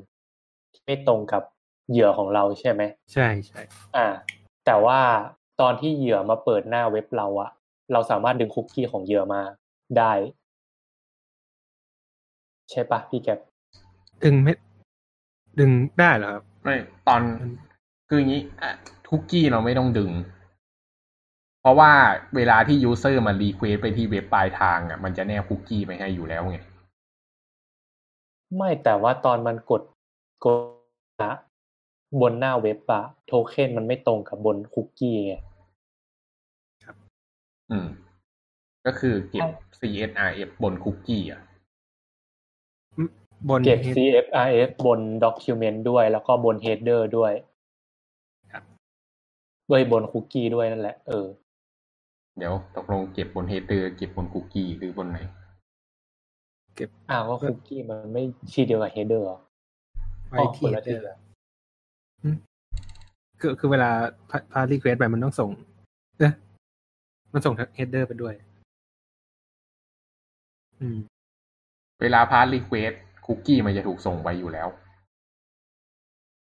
[0.74, 1.44] ที่ไม่ตรงกับ
[1.90, 2.82] เหยื่อของเราใช่ไหม
[3.14, 3.62] ใช่ใช่
[3.96, 4.08] อ่า
[4.66, 5.00] แต่ว่า
[5.62, 7.52] ตอนที่เหยื่อมาเปิดหน้าเว็บเราอะ
[7.92, 9.42] เราสามารถดึงคุกกี้ของเหยื่อมา
[9.98, 10.12] ได้
[12.72, 13.40] ใช่ปะพี่แก๊ป
[14.24, 14.54] ดึงไม่
[15.60, 16.76] ดึงได้เหรอครับไม่
[17.08, 17.22] ตอน
[18.10, 18.72] คืออย่างนี้อะ
[19.10, 20.12] คุกกี้เราไม่ต้องดึง
[21.62, 21.92] เพราะว่า
[22.36, 26.58] เวลาที่ user มา request ไปที่เว็บปลายทางอะมันจะแนบคุกกี้ไปให้อยู่แล้วไง
[28.58, 29.82] ไม่แต่ว่าตอนมันกด
[30.46, 31.34] กดอะ
[32.22, 35.34] บนหน้าเว็บอะโทเค็นมันไม่ตรงกับบนคุกกี้ไง
[37.72, 37.88] อืม
[38.86, 39.50] ก็คือเก็บใช่
[39.80, 41.42] CSRF บนคุกกี้อะ
[43.50, 47.34] บนเก็บ head- CFRF บนด็อกิวเมนต์ด้วยแล้วก็บน header ด้วย
[48.52, 48.64] ครับ
[49.70, 51.28] ด้วยบนคุกกี้ด้วยนั่นแหละ เออ
[52.38, 55.20] เดี๋ยวตกลงเก็บบน header เก็บบนคุกกี้หรือบนไหน
[57.12, 58.24] อ้าวก็คุกกี้มันไม่
[58.54, 59.40] ชื่อเดียวกับ header หรอ
[60.32, 61.18] ไว้อ๋อที่คนละ header ที่อะ
[63.40, 63.90] คือคือเวลา
[64.52, 65.50] pass request ไปมันต้องส่ง
[66.20, 66.34] เอะ
[67.34, 68.34] มันส่ง header ไปด้วย
[70.80, 70.98] อืม
[72.02, 72.92] เวลา pass requestวส
[73.26, 74.68] คุกกี้มันจะถูกส่งไปอยู่แล้ว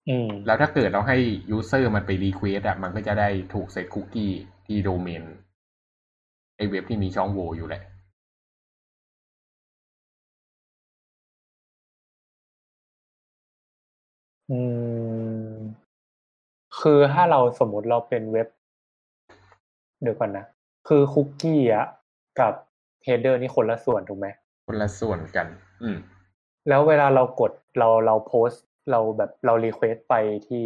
[0.09, 1.17] อืม แล้วถ้าเกิดเราให้
[1.51, 4.33] user มันไป request อะ มันก็จะได้ถูกเซตคุกกี้
[4.67, 5.25] ที่โดเมน
[6.57, 7.83] ไอเว็บที่มีช่องโหว่อยู่แหละ
[14.51, 14.61] อื
[15.51, 15.55] ม
[16.81, 18.49] คือถ้าเราสมมติเราเป็นเว็บ
[20.03, 20.45] เดี๋ยวก่อนนะ
[20.89, 21.87] คือคุกกี้อะ
[22.41, 22.53] กับ
[23.05, 24.27] header นี่คนละส่วนถูกไหม
[24.67, 25.47] คนละส่วนกัน
[25.83, 25.97] อืม
[26.69, 30.15] แล้วเวลาเรากดเราเราโพสต์เราแบบเรา request ไป
[30.49, 30.65] ที่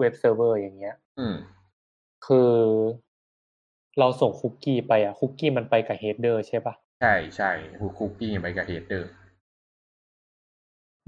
[0.00, 1.34] เว็บเซิร์ฟเวอร์อย่างเงี้ย อืม
[2.26, 2.52] คือ
[3.98, 7.50] เราส่งคุกกี้ไปอะคุกกี้มันไปกับ header ใช่ปะใช่ใช่
[7.98, 9.10] คุกกี้ไปกับ header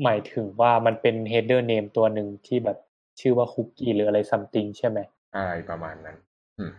[0.03, 2.79] หมายถึงว่ามันเป็น header name ตัวหนึ่งที่แบบ
[3.21, 4.99] ชื่อว่าคุกกี้หรืออะไร something ใช่ไหม
[5.37, 6.17] อะไรประมาณนั้น
[6.59, 6.73] อืม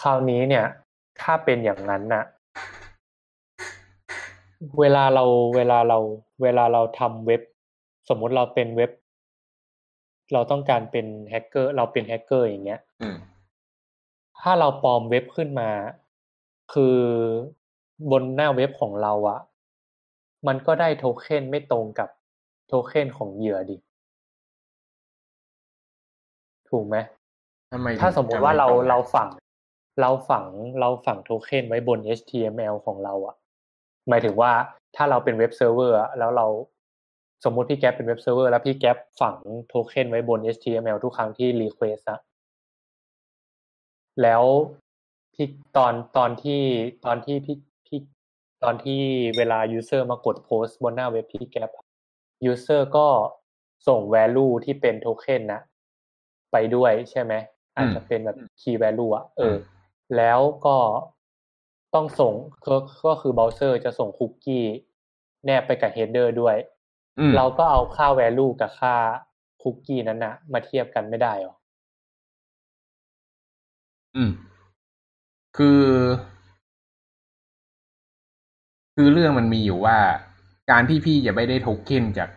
[0.00, 0.64] คราวนี้เนี่ย
[1.20, 2.24] ถ้าเป็นอย่างนั้นน่ะ
[4.80, 5.24] เวลาเรา
[5.56, 5.98] เวลาเรา
[6.42, 7.42] เวลาเราทำเว็บ
[8.08, 8.90] สมมุติเราเป็นเว็บ
[10.32, 13.16] เราต้องการเป็นแฮกเกอร์ เราเป็นแฮกเกอร์อย่างเงี้ยอืม
[14.40, 15.70] ถ้าเราปลอมเว็บขึ้นมา
[16.72, 16.98] คือ
[18.10, 19.40] บนหน้าเว็บของเราอะ
[20.46, 22.08] มันก็ได้โทไม่ตรงกับ
[22.68, 23.76] โทเค็นของเหยื่อดิ
[26.68, 26.96] ถูกไหม
[27.72, 29.30] ทำไมถ้าสมมุติว่าเราจะไตงเราฝัง
[30.00, 30.46] เราฝัง
[30.80, 33.36] เราฝังโทเค็นไว้บน HTML ของเราอะ
[34.08, 34.52] หมายถึงว่า
[34.96, 36.46] ถ้าเราเป็นเว็บเซิร์ฟเวอร์อะแล้วเรา
[37.44, 39.36] สมมุติพี่แก๊ปเป็นเว็บเซิร์ฟเวอร์แล้วพี่แก๊ปฝัง
[39.68, 42.20] โทเค็นไว้บน HTML ทุกครั้งที่ request อะ
[44.22, 44.42] แล้ว
[45.34, 46.60] พี่ตอนตอนที่
[47.04, 47.71] ตอนที่พี่พี่
[48.64, 49.00] ตอนที่
[49.36, 51.70] เวลา user มากดโพสต์บนหน้าเว็บพี่แก๊ป
[52.50, 53.06] user ก็
[53.88, 55.60] ส่ง value ที่เป็นโทเค็นนะ
[56.52, 57.32] ไปด้วยใช่ไหม
[57.76, 59.56] อาจจะเป็นแบบ key value อะเออ
[60.16, 60.76] แล้วก็
[61.94, 62.32] ต้องส่ง
[62.66, 64.64] ก็ก็คือเบราว์เซอร์จะส่งคุกกี้
[65.44, 66.56] แนบไปกับ header ด้วย
[67.18, 68.94] อืมเราก็เอาค่า value กับค่า
[69.62, 71.54] คุกกี้นั้นนะมาเทียบกันไม่ได้หรอ
[74.16, 74.30] อืม
[75.56, 75.80] คือ
[78.96, 79.98] คือเรื่องมันมีอยู่ว่า
[80.70, 82.30] การที่พี่จะไม่ได้โทเค็นจาก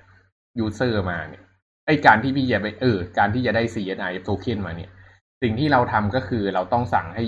[0.60, 1.44] user มาเนี่ย
[1.86, 4.92] ไอการที่พี่จะไปเออการที่จะได้ CNI โทเค็นมาเนี่ย
[5.42, 7.24] สิ่งสิ่งที่เราทำก็คือเราต้องสั่งให้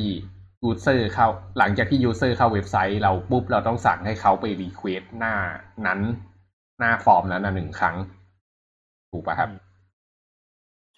[0.64, 5.36] user เข้า หลังจากที่ user เข้าเว็บไซต์เราปุ๊บเราต้องสั่งให้เขาไป request หน้า
[5.86, 6.00] นั้น
[6.80, 7.96] หน้าฟอร์มนั้นหนึ่งครั้ง
[9.12, 9.50] ถูกปะครับ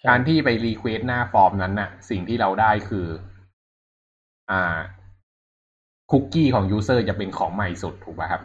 [0.08, 3.06] การที่ไป request หน้าฟอร์มนั้นน่ะ สิ่งที่เราได้คือ
[4.50, 4.78] อ่า
[6.10, 8.42] คุกกี้ของ user จะเป็นของใหม่สุดถูกป่ะครับ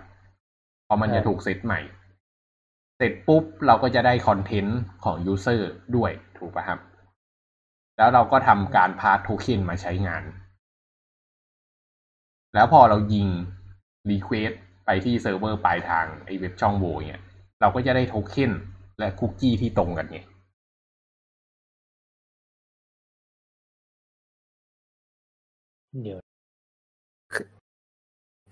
[0.86, 1.80] เพราะมันจะถูกเซตใหม่
[2.98, 6.80] เสร็จปุ๊บเราก็จะได้ content ของ user ด้วยถูกป่ะครับ
[7.98, 10.24] แล้วเราก็ทำการ parse token มาใช้งาน
[12.54, 13.28] แล้วพอเรายิง
[14.10, 14.52] request
[14.86, 17.22] ไปที่เซิร์ฟเวอร์ปลายทางไอเว็บช่องโหว่เนี่ย
[17.62, 18.52] เราก็จะได้โทเค็น
[19.00, 20.20] และคุกกี้ที่ตรงกันไง
[26.04, 26.25] เดี๋ยว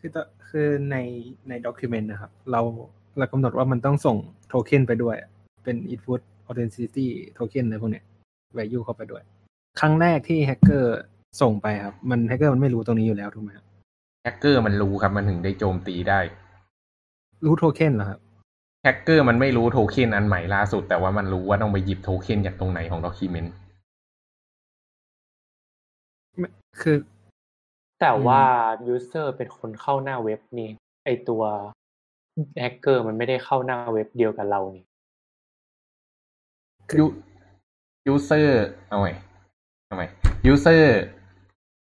[0.06, 0.98] คือตคือใน
[1.50, 2.62] ใน document นะครับ เรา
[3.18, 5.16] เรากำหนดว่ามันต้องส่งโทเค็นไปด้วย
[5.64, 8.06] เป็น input authenticity token อะไรพวกเนี้ย
[8.58, 9.24] value เข้าไปด้วย
[9.80, 11.00] ครั้งแรกที่แฮกเกอร์
[11.42, 13.66] ส่งไปครับ มันแฮกเกอร์มันไม่รู้ตรงนี้อยู่แล้วถูกไหมครับ
[14.24, 16.20] แฮกเกอร์มันรู้ครับ มันถึงได้โจมตีได้
[17.46, 18.20] รู้โทเค็นเหรอครับ
[18.84, 23.54] แฮกเกอร์มันไม่รู้โทเค็นอันใหม่ล่าสุด แต่ว่ามันรู้ว่าต้องไปหยิบโทเค็นจากตรงไหนของ document์
[26.82, 26.98] คือ
[28.06, 28.44] แต่ว่า
[28.94, 30.70] user เป็นคนเข้าหน้าเว็บนี่
[31.06, 31.44] ไอตัว
[32.60, 34.86] แฮกเกอร์มันไม่ได้เข้าหน้าเว็บเดียวกับเรานี่
[37.00, 37.06] ยู
[38.08, 39.10] user เอาไง
[39.86, 40.04] เอาไง
[40.48, 41.02] user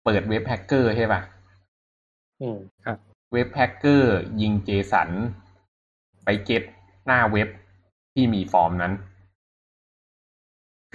[0.04, 1.21] เปิดเว็บแฮกเกอร์ใช่ป่ะ
[2.41, 2.58] อืม
[3.34, 5.10] เว็บแฮกเกอร์ยิง JSON
[6.24, 6.63] ไป get
[7.06, 7.50] หน้าเว็บ
[8.13, 8.93] ที่มีฟอร์มนั้น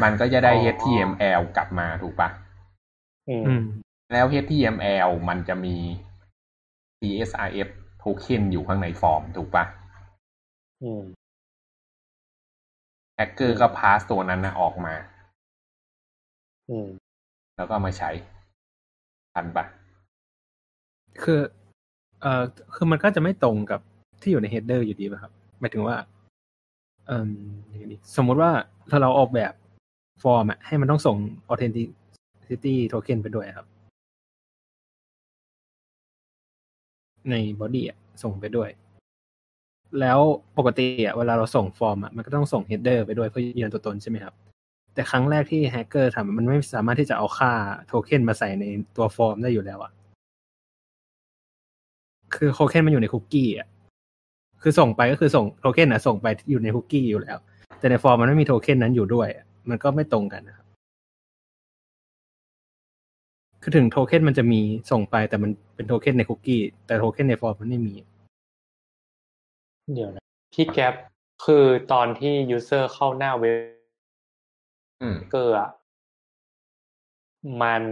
[0.02, 2.29] มันก็จะได้อ๋อ HTML กลับมาถูกปะ
[3.31, 3.64] อืมอืม
[4.12, 5.77] แล้ว HTML มันจะมี
[6.99, 9.64] CSRF โทเค็นอยู่ข้างในฟอร์มถูกปะ
[10.83, 11.05] อืม
[13.14, 14.95] แฮกเกอร์ก็พาสตัวนั้นนะออกมา
[16.71, 16.88] อืม
[17.57, 18.11] แล้วก็เอามาใช้
[19.35, 19.64] ทันปะ
[21.23, 21.40] คือ
[22.21, 22.42] เอ่อ
[22.75, 23.81] คือมันก็จะไม่ตรงกับ
[24.21, 25.97] ที่อยู่ใน header อยู่ดีป่ะครับ หมายถึงว่า
[27.07, 27.31] เอ่อ
[27.73, 28.51] ยังไงดีสมมุติว่า
[28.90, 29.53] ถ้าเราออกแบบ
[30.23, 31.16] ฟอร์มอะให้มันต้องส่ง
[31.51, 33.66] authenticity token ไปด้วยครับ
[37.30, 38.70] ใน body อะส่งไปด้วย
[40.00, 40.18] แล้ว
[40.58, 44.34] ปกติอะเวลาเราส่งฟอร์มอะมันก็ต้องส่ง header ไปด้วยเพื่อยืนยันตัวตนใช่ไหมครับ
[44.94, 47.52] แต่ครั้งแรกที่แฮกเกอร์ทำมันไม่สามารถที่จะเอาค่า
[47.86, 48.64] โทเค็นมาใส่ใน
[48.96, 49.92] ตัวฟอร์มได้อยู่แล้วอะ
[52.34, 53.68] คือโทเค็นมันอยู่ในคุกกี้อะ
[54.62, 57.38] คือส่งไปก็คือส่งโทเค็นอะส่งไปอยู่ในคุกกี้อยู่แล้ว
[57.78, 59.28] แต่ในฟอร์มมันไม่มีโทเค็นนั้นอยู่ด้วย
[59.68, 60.65] มันก็ไม่ตรงกันนะครับ
[63.68, 67.94] คือถึงโทเค็นมันจะมีส่งไปแต่มันเป็นโทเค็นในคุกกี้ แต่โทเค็นในฟอร์มมันไม่มี
[69.94, 70.24] เดี๋ยวนะ
[70.55, 70.94] พี่แก๊ป
[71.44, 73.59] คือตอนที่ user เข้าหน้าเว็บ
[75.02, 75.70] แฮกเกอร์อะ
[77.62, 77.83] มัน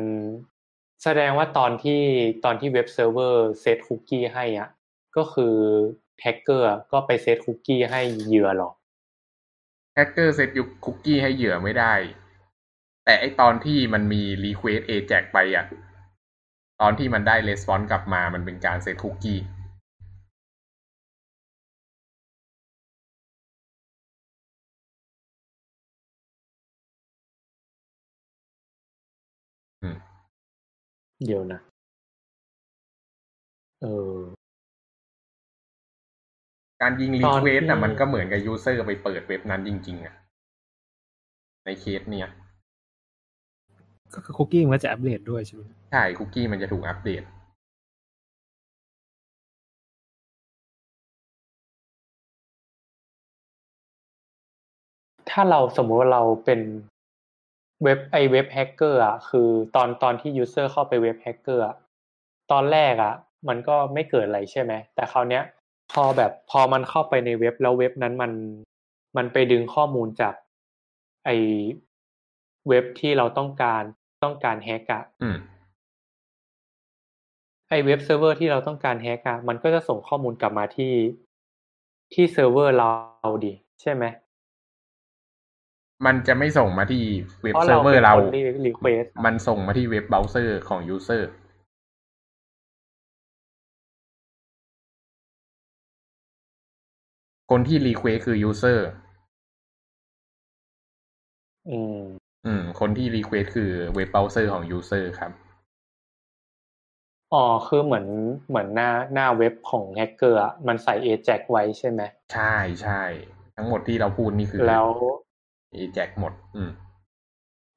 [1.02, 2.00] แสดงว่าตอนที่
[2.44, 4.68] ตอนที่เว็บเซิร์ฟเวอร์เซตคุกกี้ให้อะ
[5.16, 5.54] ก็คือ
[6.22, 8.70] แฮกเกอร์ก็ไปเซตคุกกี้ให้เหยื่อหรอ
[9.94, 11.94] แฮกเกอร์เซตยุคคุกกี้ให้เหยื่อไม่ได้
[13.04, 15.66] แต่ไอตอนที่มันมี request AJAX ไปอะ
[16.80, 19.38] ตอนที่มันได้ responseอนส์กลับมามันเป็นการเซตคุกกี้
[29.82, 29.96] อืม
[31.24, 31.60] เดี๋ยวนะ
[33.80, 34.16] เออ
[36.82, 40.14] การยิง ตอน request อะที่มันก็เหมือนกับ user ไปเปิดเว็บนั้นจริง ๆ อะ
[41.64, 42.28] ในเคสเนี่ย
[44.14, 47.22] ก็คือคุกกี้มันก็จะอัปเดตด้วยใช่ไหมใช่คุกกี้มันจะถูกอัปเดต
[55.30, 56.60] ถ้าเราสมมุติว่าเราเป็น
[57.84, 61.76] เว็บไอเว็บแฮกเกอร์อะคือตอนตอนที่ user เข้าไปเว็บแฮกเกอร์อะ
[62.52, 63.14] ตอนแรกอะ
[63.48, 65.42] มันก็ไม่เกิดอะไรใช่ไหมแต่คราวเนี้ย
[65.92, 68.32] พอแบบพอมันเข้าไปในเว็บแล้วเว็บนั้นมัน
[69.16, 70.34] มันไปดึงข้อมูลจาก
[71.24, 71.30] ไอ
[72.68, 73.82] เว็บที่เราต้องการ
[74.24, 75.36] ต้องการแฮกอะอืม
[77.68, 80.92] ไอเว็บเซิร์ฟเวอร์ที่เราต้องการแฮกอะมันก็จะส่งข้อมูลกลับมาที่
[82.14, 84.04] ที่เซิร์ฟเวอร์เราดิใช่ไหม
[86.06, 87.04] มันจะไม่ส่งมาที่
[87.42, 91.28] เว็บเพราะเซิเราร์ฟเวอเป็นร์เราคนที requestมันส่งมาที่เว็บเบราว์เซอร์ของ user
[97.50, 98.86] คนที่ request คือ user
[101.70, 102.00] อืม
[102.46, 105.32] อืม คนที่ request คือเว็บเบราว์เซอร์ของ user ครับ
[107.32, 108.06] อ๋อ คือเหมือน
[108.48, 112.00] เหมือนหน้าหน้าเว็บของแฮกเกอร์อะมันใส่ AJAX ไว้ใช่ไหม
[112.32, 113.02] ใช่ใช่
[113.56, 114.88] ทั้งหมดที่เราพูดนี่คือ แล้ว
[115.72, 116.70] เอแจกหมด อืม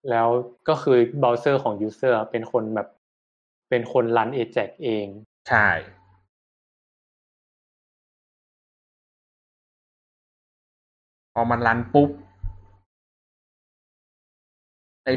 [0.09, 0.27] แล้ว
[0.67, 2.87] ก็คือเบราว์เซอร์ของ user เป็นคนแบบ
[3.69, 5.07] เป็นคนรัน Ajax เอง
[5.49, 5.67] ใช่
[11.33, 12.26] พอมันรันปุ๊บไอ้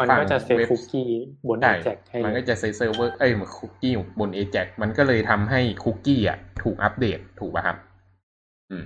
[0.01, 1.09] ฝั่งเว็บมันก็จะเซตคุกกี้
[1.49, 7.77] ใช่ บน Ajax ให้มันก็จะเซตเซิร์ฟเวอร์เอ้ยคุกกี้บน Ajax มันก็เลยทำให้คุกกี้อะ ถูกอัปเดตถูกป่ะครับ
[8.71, 8.85] อืม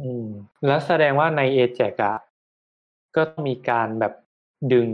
[0.00, 0.26] อืม
[0.66, 2.16] แล้วแสดงว่าใน Ajax อะ
[3.16, 4.12] ก็ต้องมีการแบบ
[4.72, 4.88] ดึง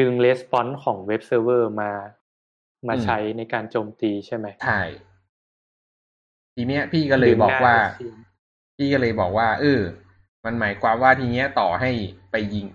[0.00, 1.90] ดึง response ของเว็บเซิร์ฟเวอร์มา
[2.88, 4.80] มาอืมใช้ในการโจมตีใช่ไหมใช่
[6.54, 8.24] ทีเนี้ย พี่ก็เลยบอกว่าดึงหน้ SC
[8.76, 9.80] พี่ก็เลยบอกว่า เออ
[10.44, 11.90] มันหมายความว่าทีเนี้ยต่อให้
[12.30, 12.66] ไปยิง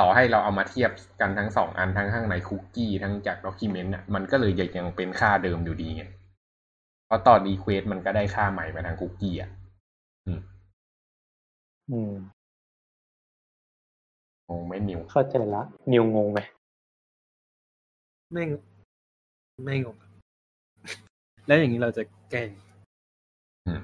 [0.00, 6.04] ต่อให้เราเอามาเทียบกันทั้งสองอันทั้งข้างในคุกกี้ทั้งจาก document อะมันก็เลยยังเป็นค่าเดิมอยู่ดีไง
[7.06, 9.50] เพราะตอน request มันก็ได้ค่าใหม่มาทางคุกกี้อะ
[10.26, 10.40] อืม
[11.90, 12.14] อืม
[14.48, 16.40] งงไหมนิวเข้าใจละนิวงงไหม
[18.32, 18.50] ไม่ง
[19.64, 20.10] ไม่งงครับ
[21.46, 22.42] แล้วอย่างนี้เราจะแก้
[23.66, 23.80] อืม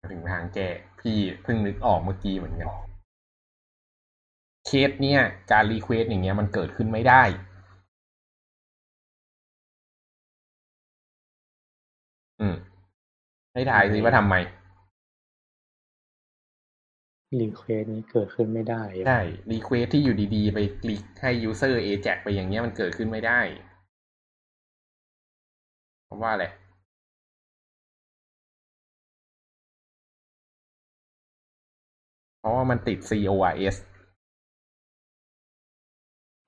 [0.00, 0.68] มาถึงทางแก้
[1.00, 2.68] พี่เพิ่งนึกออกเมื่อกี้เหมือนกัน
[4.66, 7.22] เคสเนี่ยการ requestอย่างเงี้ยมันเกิดขึ้นไม่ได้
[12.40, 12.56] อืม
[13.52, 14.34] ให้ทายสิว่าทำไม
[17.40, 23.40] request นี้เกิดขึ้นไม่ได้อะใช่รีเควสที่อยู่ดีๆ ไปคลิกให้ user ajax ไปอย่างเงี้ยมันเกิดขึ้นไม่ได้
[26.04, 26.44] เพราะว่าอะไร
[32.38, 33.76] เพราะว่ามันติด CORS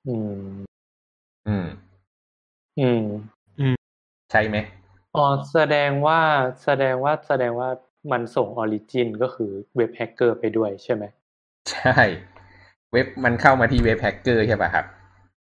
[0.09, 0.42] อืม
[1.49, 1.66] อืม
[3.61, 3.75] อืม
[4.31, 4.57] ใช่ไหม
[5.16, 6.21] อ๋อแสดงว่า
[6.64, 7.68] แสดงว่าแสดงว่า
[8.12, 11.05] มันส่ง origin ก็คือเว็บแฮกเกอร์ไปด้วยใช่ไหม
[11.71, 12.01] ใช่
[12.92, 14.87] เว็บมันเข้ามาที่เว็บแฮกเกอร์ใช่ป่ะครับ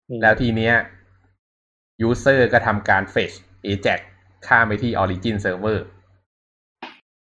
[0.10, 0.74] อืมแล้วทีเนี้ย
[2.08, 3.36] user ก็ทำการ fetch
[3.72, 4.00] ajax
[4.48, 5.80] ข้ามไปที่ origin server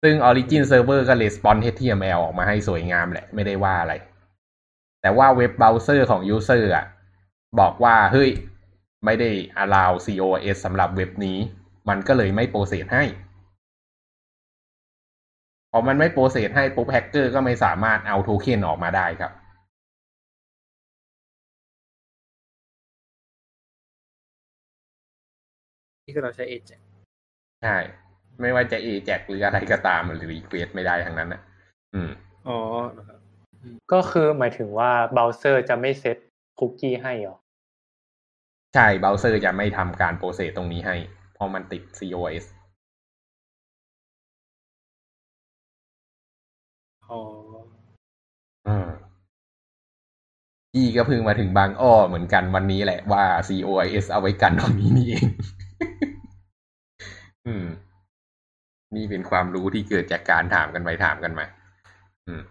[0.01, 3.93] ซึ่ง origin server ก็ response html ออกมาให้สวยงามแหละ ไม่ได้ว่าอะไร
[5.01, 6.85] แต่ว่าเว็บเบราว์เซอร์ของ user อะ
[7.59, 8.29] บอกว่า เฮ้ย
[9.05, 9.29] ไม่ได้
[9.63, 11.37] allow CORS สำหรับเว็บนี้
[11.89, 13.03] มันก็เลยไม่ process ให้
[15.71, 19.31] พอมันไม่โปรเซสให้ปุ๊บแฮกเกอร์ก็ไม่สามารถเอาโทเค็นออกมาได้ครับ
[26.05, 26.71] นี่คือเราใช้เอจ
[27.63, 27.77] ใช่
[28.41, 31.41] ไม่ว่าจะ ajax หรืออะไรก็ตามหรือ request ไม่ได้ทั้งนั้นนะ
[31.93, 32.11] อืม
[32.47, 32.57] อ๋อ
[32.97, 33.19] นะครับ
[33.93, 36.17] ก็คือหมายถึงว่าเบราว์เซอร์จะไม่เซต
[36.59, 37.37] คุกกี้ให้เหรอ
[38.73, 40.95] ใช่ เบราว์เซอร์จะไม่ทำการ process ตรงนี้ให้
[41.33, 42.45] เพราะมันติด CORS
[47.09, 47.19] อ๋อ
[48.67, 48.89] อืม
[50.71, 55.27] พี่ก็เพิ่งมาถึงบางอ้อ้อเหมือนกันวันนี้แหละว่า CORS เอาไว้กันตรงนี้นี่เอง
[57.47, 57.65] อืม
[58.95, 61.45] นี่เป็นความรู้ที่เกิดจากการถามกันไปถามกันมา
[62.27, 62.41] อืม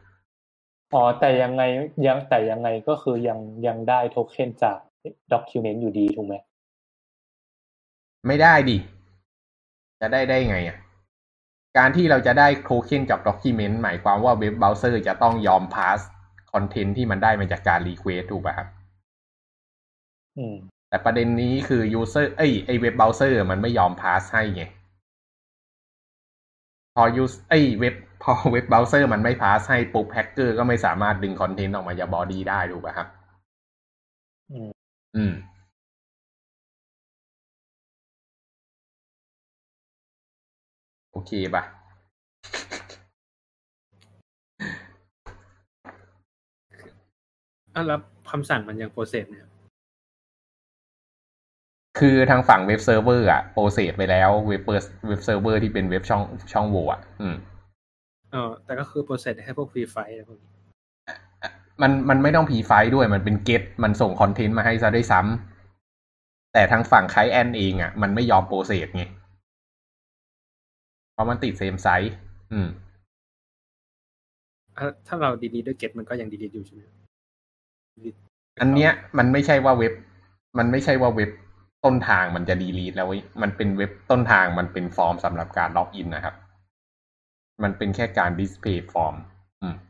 [0.94, 1.62] อ๋อแต่ยังไง
[2.06, 4.78] ยังแต่ยังไงก็คือยังยังได้โทเค็นจาก
[5.32, 6.34] document อยู่ดีถูกไหม
[8.26, 8.76] ไม่ได้ดิ
[10.00, 10.78] จะได้ได้ไงอะ
[11.78, 15.98] การที่เราจะได้โทเค็นจาก document หมายความว่าเว็บเบราว์เซอร์จะต้องยอม parse
[16.52, 18.68] คอนเทนต์ที่มันได้มาจากการ request ถูกป่ะครับ
[20.36, 20.54] อืม
[20.88, 24.64] แต่ประเด็นนี้คือ user เอ้ยไอเว็บเบราว์เซอร์มันไม่ยอม parse ให้ไง
[26.94, 33.08] พอ user เอ้ยเว็บพอเว็บเบราว์เซอร์มันไม่ parse ให้ปุ๊บแฮกเกอร์ก็ไม่สามารถดึงคอนเทนต์ออกมาจาก body ได้ถูกป่ะครับ
[35.16, 35.34] อืมอืม
[41.12, 41.62] โอเคป่ะ
[47.74, 49.46] อะแล้วคำสั่งมันยัง processเนี่ย
[51.98, 54.62] คือทางฝั่งเว็บเซิร์ฟเวอร์อะ process ไปแล้วเว็บ
[55.08, 56.22] เว็บเซิร์ฟเวอร์ที่เป็นเว็บช่อง
[56.52, 57.36] ช่องโหว่อะอืม
[58.34, 60.59] อ๋อแต่ก็คือ process ให้พวก preflight อะไรพวกนี้
[61.82, 69.04] มันมันไม่ต้อง preflight ด้วยมันเป็น GET มันส่งคอนเทนต์มาให้ซะด้วยซ้ำแต่ทางฝั่ง client เองอะมันไม่ยอม process ไง
[71.12, 72.12] เพราะมันติด SameSite
[72.52, 72.68] อืม
[74.78, 76.82] อะถ้าเรา delete ด้วย GET มันก็ยัง delete อยู่ใช่ไหม
[77.96, 78.18] delete
[78.60, 79.94] อันเนี้ย มันไม่ใช่ว่าเว็บ
[80.58, 81.30] มันไม่ใช่ว่าเว็บ
[81.84, 86.34] ต้นทางมันจะ delete แล้วเว้ยมันเป็นเว็บต้นทางมันเป็นฟอร์มสำหรับการล็อกอินนะครับ
[87.62, 89.14] มันเป็นแค่การ display ฟอร์ม
[89.62, 89.89] อืมอ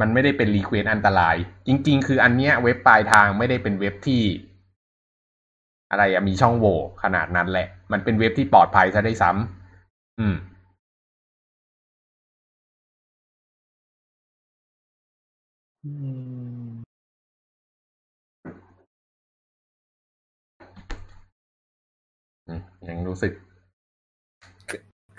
[0.00, 1.36] มันไม่ได้เป็น request อันตราย
[1.66, 4.22] จริง ๆ คืออันเนี้ยเว็บปลายทางไม่ได้เป็นเว็บที่
[5.90, 10.36] อะไรอะมีช่องโหว่ขนาดนั้นแหละ มันเป็นเว็บที่ปลอดภัยซะด้วยซ้ำอืม
[15.84, 15.90] อื
[16.68, 16.70] ม
[22.46, 23.32] อืมยังรู้สึก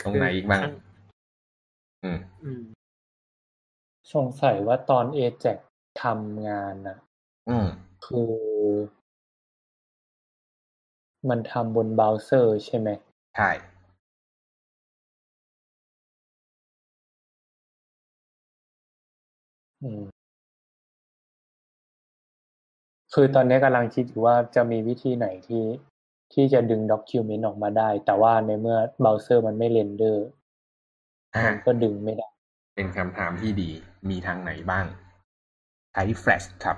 [0.03, 0.61] ตรงไหนอีกบ้าง
[2.03, 2.61] อืม อืม
[4.13, 5.45] สงสัยว่าตอนเอแจ
[6.03, 6.97] ทำงานน่ะ
[7.49, 7.67] อืม
[8.05, 8.31] คือ
[11.29, 12.89] มันทำบนเบราว์เซอร์ใช่ไหม
[13.35, 13.49] ใช่
[19.81, 20.03] อืม
[23.13, 25.65] คือตอนนี้กำลังคิดอยู่ว่าจะมีวิธีไหนที่
[26.33, 30.25] ที่จะดึง document ออกมาได้ แต่ว่าในเมื่อเบราว์เซอร์มันไม่ render
[31.35, 32.32] อ่า มันก็ดึงไม่ได้
[32.75, 33.69] เป็นคำถามที่ดี
[34.09, 34.85] มีทางไหนบ้าง
[35.93, 36.77] ใช้ Flash ครับ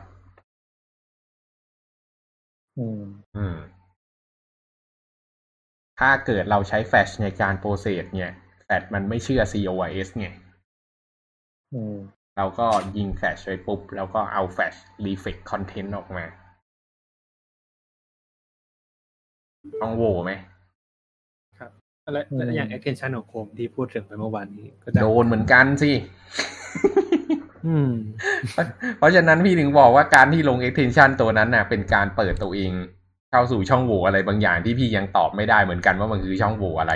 [2.78, 3.02] อืม
[3.36, 3.58] อืม
[6.00, 8.32] ถ้าเกิดเราใช้ Flash ในการ process เนี่ย
[8.66, 10.28] Flash มันไม่เชื่อ COIS ไง
[11.74, 11.96] อืม
[12.38, 12.68] เราก็
[12.98, 16.26] ยิง Flash ไปปุ๊บ แล้วก็เอา Flash Reflect Content ออกมา
[19.82, 20.32] ต้องโหวไหม
[22.14, 25.92] แล้วอืมแล้วอย่าง extension ของ Chrome ที่พูดถึงไปเมื่อวานนี้ ก็จะโดนเหมือนกันสิ
[27.68, 27.92] อืม
[28.98, 32.72] เพราะฉะนั้นพี่ถึงบอกว่าการที่ลง extension ตัวนั้นน่ะ เป็นการเปิดตัวเอง
[33.32, 36.94] เข้าสู่ช่องโหว่อะไรบางอย่างที่พี่ยังตอบไม่ได้เหมือนกันว่ามันคือช่องโหว่อะไร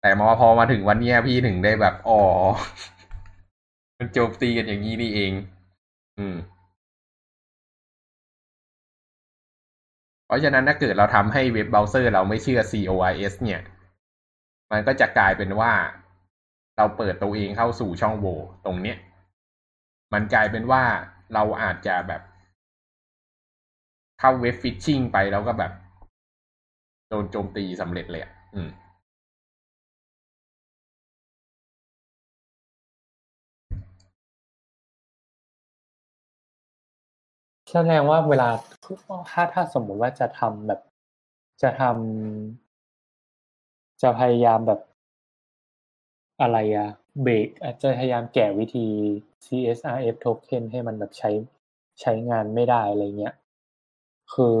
[0.00, 2.20] แต่มาพอมาถึงวันเนี้ยพี่ถึงได้แบบอ๋อ
[3.98, 5.32] มันโจมตีกันอย่างนี้นี่เอง
[6.18, 6.36] อืม
[10.32, 13.60] ราะฉะนั้นถ้าเกิดเราทำให้เว็บเบราว์เซอร์เราไม่เชื่อ COIS เนี่ย
[14.72, 15.72] มันก็จะกลายเป็นว่า
[16.76, 18.98] เราเปิดตัวเองเข้าสู่ช่องโหว่ตรงเนี้ย
[20.12, 20.82] มันกลายเป็นว่า
[21.34, 22.22] เราอาจจะแบบ
[24.20, 25.72] เข้าเว็บฟิชชิงไปแล้วก็แบบ
[27.08, 28.68] โดนโจมตีสำเร็จเลยอะอืม
[37.72, 38.48] แสดงว่าเวลา
[39.30, 40.80] ถ้าถ้าสมมุติว่าจะทำแบบ
[41.62, 44.80] จะทำจะพยายามแบบ
[46.42, 46.88] อะไรอะ
[47.22, 48.86] เบรกอาจจะพยายามแก้วิธี
[49.44, 51.30] CSRF token ให้มันแบบใช้
[52.00, 53.34] ใช้งานไม่ได้อะไรเงี้ย
[54.34, 54.60] คือ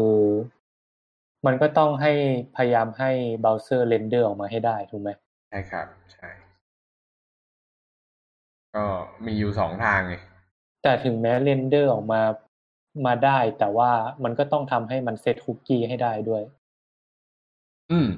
[1.46, 2.12] มันก็ต้องให้
[2.56, 3.10] พยายามให้
[3.40, 5.10] เบราว์เซอร์ render ออกมาให้ได้ถูกไหม
[5.48, 6.28] ใช่ครับ ใช่
[8.74, 8.84] ก็
[9.26, 10.14] มีอยู่สองทางไง
[10.82, 12.20] แต่ถึงแม้ render ออกมา
[13.06, 13.90] มาได้ แต่ว่า
[14.24, 16.42] มันก็ต้องทำให้มันเซตคุกกี้ให้ได้ด้วย
[17.90, 18.08] อืม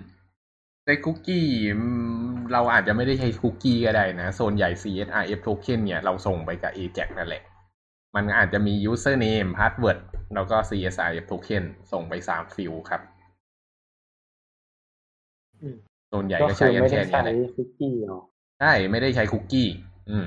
[0.87, 1.47] ในคุกกี้
[1.79, 1.87] อื
[2.27, 7.43] มเราอาจจะไม่ได้ใช้คุกกี้ก็ได้นะ ส่วนใหญ่ CSRF token เนี่ยเราส่งไปกับ AJAX นั่นแหละ
[8.14, 9.99] มันอาจจะมี username password
[10.35, 13.03] แล้วก็ CSRF token ส่งไปสาม field ครับ
[15.62, 15.77] อืม
[16.09, 18.20] ส่วนใหญ่ก็ก็คือกันแค่เนี้ยแหละ ใช้ไม่ได้ใช้คุกกี้หรอ
[18.61, 19.68] ใช่ไม่ได้ใช้คุกกี้
[20.11, 20.27] อืม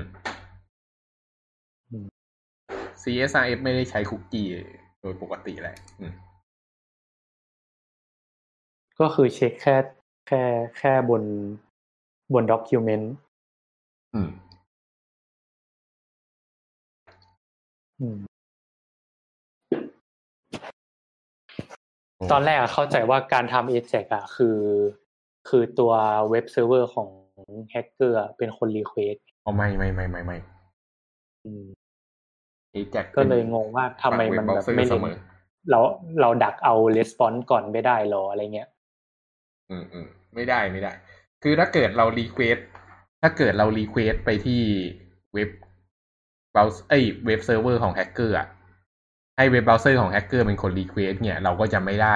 [3.02, 4.46] CSRF ไม่ได้ใช้คุกกี้
[5.00, 6.12] โดยปกติแหละอืม
[9.00, 9.76] ก็คือเช็คแค่
[10.28, 10.42] แค่
[10.78, 11.22] แค่บน
[12.34, 13.12] บน document
[14.14, 14.20] อื
[18.16, 18.18] ม
[22.32, 24.58] ตอนแรกอะเข้าใจว่าการทำ AJAX อะคือ
[25.48, 25.92] คือตัว
[26.30, 27.08] เว็บเซิร์ฟเวอร์ของ
[27.70, 30.36] แฮกเกอร์เป็นคน request อ๋อไม่ไม่ไม่ไม่ไม่
[32.74, 35.14] AJAX ก็เลยงงว่าทำไมมันแบบไม่เสเล่นมอ
[35.70, 35.80] เรา
[36.20, 38.68] เราดักเอา response ก่อนไม่ได้หรออะไรเงี้ย
[39.70, 40.92] อืมอืมไม่ได้ไม่ได้
[41.42, 42.58] คือถ้าเกิดเรา request
[43.22, 44.62] ถ้าเกิดเรา request ไปที่
[45.34, 45.50] เว็บ
[46.52, 48.48] เบราว์เอ้ยเว็บเซิร์ฟเวอร์ของแฮกเกอร์อะ
[49.36, 52.14] ให้เว็บเบราว์เซอร์ของแฮกเกอร์เป็นคน request เนี่ย เราก็จะไม่ได้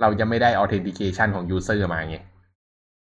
[0.00, 2.16] เราจะไม่ได้ authentication ของ user มาไง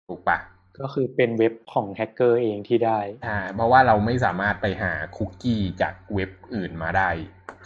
[0.06, 0.38] ถูกปะ
[0.80, 7.10] ก็คือเป็นเว็บของแฮกเกอร์เองที่ได้อ่าเพราะว่าเราไม่สามารถไปหาคุกกี้จากเว็บอื่นมาได้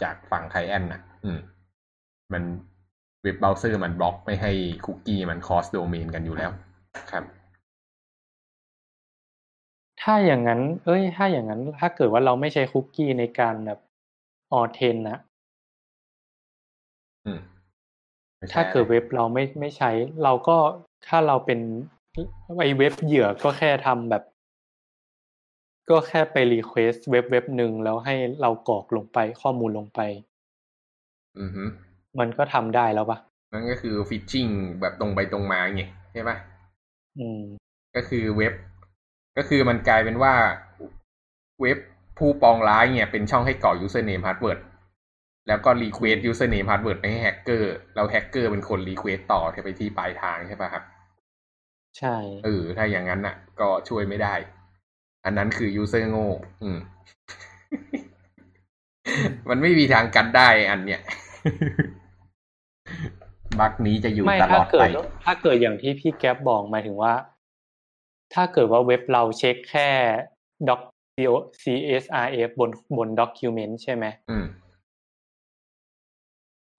[0.03, 1.39] จากฝั่ง client นะอืม
[2.33, 2.43] มัน
[3.23, 4.51] เว็บเบราว์เซอร์มันบล็อกไม่ให้
[4.85, 6.51] คุกกี้มัน cross domain กันอยู่แล้ว
[7.11, 7.23] ครับ
[10.01, 13.79] ถ้าอย่างนั้น เอ้ย ถ้าอย่างนั้น ถ้าเกิดว่าเราไม่ใช้คุกกี้ในการแบบ
[14.53, 15.19] authen นะ
[17.25, 17.39] อืม
[18.37, 19.91] ไม่ใช่ถ้าเกิดอะไรเว็บเราไม่ไม่ใช้
[20.23, 20.57] เราก็
[21.07, 21.59] ถ้าเราเป็น
[22.59, 24.23] ไอเว็บเหยื่อก็แค่ทำแบบ
[25.89, 29.99] ก็แค่ไป request เว็บเว็บหนึ่งแล้วให้เรากรอกลงไปข้อมูลลงไป
[31.39, 31.63] อือฮึ
[32.19, 33.17] มันก็ทำได้แล้วปะ
[33.53, 34.47] นั่นก็คือฟิชชิง
[34.81, 36.37] แบบตรงไปตรงมาไงใช่ปะ
[37.19, 37.41] อืม
[37.95, 38.53] ก็คือเว็บ
[39.37, 40.33] ก็คือมันกลายเป็นว่า
[41.61, 41.77] เว็บ
[42.17, 44.59] ผู้ปองร้ายเนี่ยเป็นช่องให้ก่อ username password
[45.47, 50.83] แล้วก็ request username password ไปให้แฮกเกอร์แล้วแฮกเกอร์เป็นคน request ต่อไปที่ปลายทางใช่ปะครับ
[51.97, 52.15] ใช่
[52.45, 54.33] เออ ถ้าอย่างนั้นน่ะ ก็ช่วยไม่ได้
[55.25, 56.27] อันนั้นคือ user โง่
[56.63, 56.77] อืม
[59.49, 61.01] มันไม่มีทางกันได้อันเนี้ย
[63.59, 67.13] bug นี้จะอยู่ตลอดไป ไม่ถ้าเกิดถ้าเกิดอย่างที่พี่แก๊ปบอกหมายถึงว่า
[68.33, 69.89] ถ้าเกิดว่าเว็บเราเช็คแค่
[70.69, 70.79] doc
[71.63, 74.45] CSRF บนบน document ใช่ไหม อืม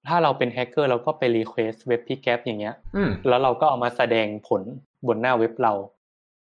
[0.09, 4.63] ถ้าเราเป็นแฮกเกอร์เราก็ไป request เว็บพี่แก๊ปอย่างเงี้ย อืม แล้วเราก็เอามาแสดงผล
[5.07, 5.73] บนหน้าเว็บเรา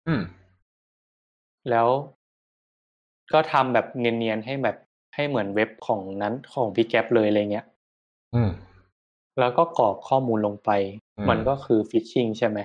[0.08, 0.22] อืม
[1.70, 1.88] แล้ว
[3.32, 4.76] ก็ทำแบบเนียนๆให้แบบ
[5.14, 7.66] ให้เหมือนเว็บของนั้นของพี่แก๊ปเลยอะไรเงี้ย
[8.34, 8.50] อืม
[9.38, 10.70] แล้วก็กรอกข้อมูลลงไป
[11.16, 12.58] อืมมันก็คือฟิชชิงใช่ไหม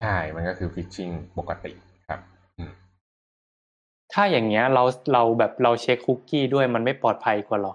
[0.00, 1.08] ใช่ มันก็คือฟิชชิง
[1.38, 1.72] ปกติ
[2.08, 2.20] ครับ
[2.58, 2.72] อืม
[4.12, 7.74] ถ้าอย่างเงี้ยเราเราแบบเราเช็คคุกกี้ด้วยมันไม่ปลอดภัยกว่าหรอ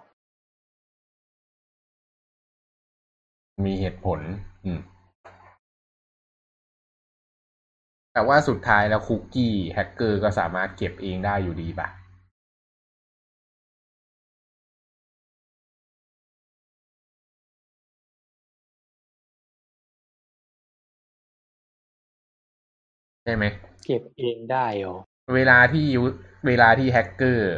[3.66, 4.20] มีเหตุผล
[4.66, 4.80] อืม
[8.16, 11.88] แต่ว่าสุดท้ายแล้วคุกกี้แฮกเกอร์ก็สามารถเก็บเองได้อยู่ดีป่ะ
[23.24, 23.44] ใช่ไหม
[23.86, 24.96] เก็บเองได้เหรอ
[25.36, 26.02] เวลาที่ยู
[26.48, 27.54] เวลาที่แฮกเกอร์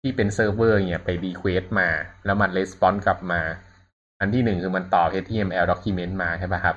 [0.00, 1.88] ที่เป็นเซิร์ฟเวอร์เนี่ยไป request มา
[2.24, 3.40] แล้วมัน response กลับมา
[4.20, 6.76] อันที่หนึ่งคือมันต่อ HTML document มาใช่ป่ะครับ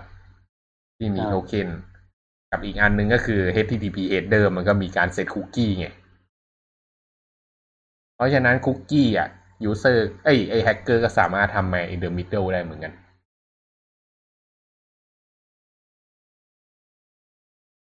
[0.98, 1.70] ที่มี CSRF token
[2.52, 5.88] กับอีกอันหนึ่งก็คือ HTTP header มันก็มีการเซตคุกกี้ไง
[8.16, 9.30] เพราะฉะนั้นคุกกี้อะ
[9.64, 12.94] user เอ้ยไอแฮกเกอร์ก็สามารถทำมา in the middle ได้เหมือนกัน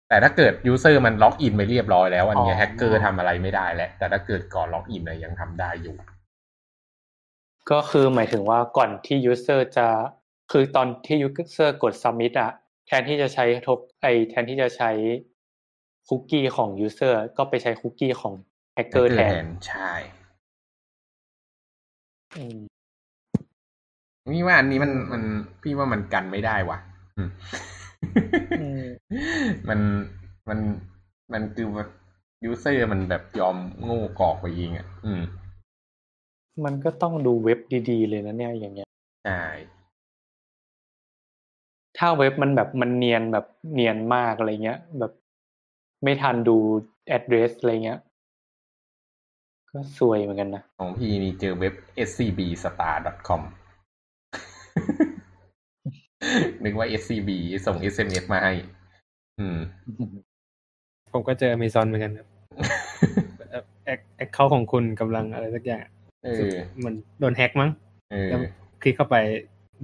[0.08, 5.96] แต่ถ้าเกิดย user มันล็อกอินไปเรียบร้อยแล้ว อันเนี้ย อ๋อแฮกเกอร์ทำอะไรไม่ได้แล้ว แต่ถ้าเกิดก่อนล็อกอินเนี่ยยังทำได้อยู่
[7.70, 9.86] ก็คือหมายถึงว่าก่อนที่ user จะ
[10.52, 12.50] คือตอนที่ user กด submit อะ
[12.92, 14.90] แทนที่จะใช้ทบไอแทนที่จะใช้
[16.08, 18.34] คุกกี้ของ user ก็ไปใช้คุกกี้ของ
[18.76, 19.92] hacker แทนใช่
[22.36, 22.58] อืม
[24.32, 25.22] พี่ว่าอันนี้มันมัน
[25.62, 26.78] พี่ว่ามันกันไม่ได้ว่ะ
[27.16, 27.30] อืม
[28.60, 28.84] อืม
[29.68, 29.80] มัน
[30.48, 30.58] มัน
[31.32, 31.66] มันคือ
[32.44, 35.22] ยูเซอร์มันแบบยอมโง่กรอกไปเองอะ อืม
[36.64, 37.58] มันก็ต้องดูเว็บ
[37.90, 38.88] ดีๆเลยนะเนี่ยอย่างเงี้ย
[39.26, 39.42] ใช่
[42.02, 45.12] ถ้าเว็บมันแบบมันเนียนแบบเนียนมากอะไรเงี้ย แบบ
[46.04, 46.56] ไม่ทันดู
[47.16, 48.00] address อะไรเงี้ย
[49.70, 51.74] ก็ซวยเหมือนกันนะ ของพี่นี่เจอเว็บ
[52.08, 53.42] scbstar.com
[56.64, 57.30] นึกว่า SCB
[57.66, 58.52] ส่ง SMS มาให้
[59.38, 59.58] อืม
[61.12, 62.28] ผมก็เจอ Amazon เหมือนกันครับ
[63.84, 65.84] แอคแอคเคาของคุณกำลังอะไรสักอย่าง
[66.24, 67.70] เออมันโดนแฮ็กมั้ง
[68.12, 68.40] เออแล้ว
[68.82, 69.16] คลิกเข้าไป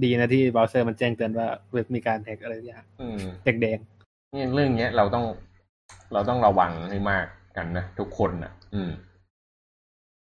[0.03, 3.79] ดีนะที่เบราว์เซอร์มันแจ้งเตือนว่าเว็บมีการแฮ็กอะไรสักอย่างอืมแดง
[4.31, 5.25] เนี่ยเรื่องเนี้ยเราต้อง
[6.13, 7.25] เราต้องระวังให้มาก
[7.57, 8.91] กันนะทุกคนนะอืม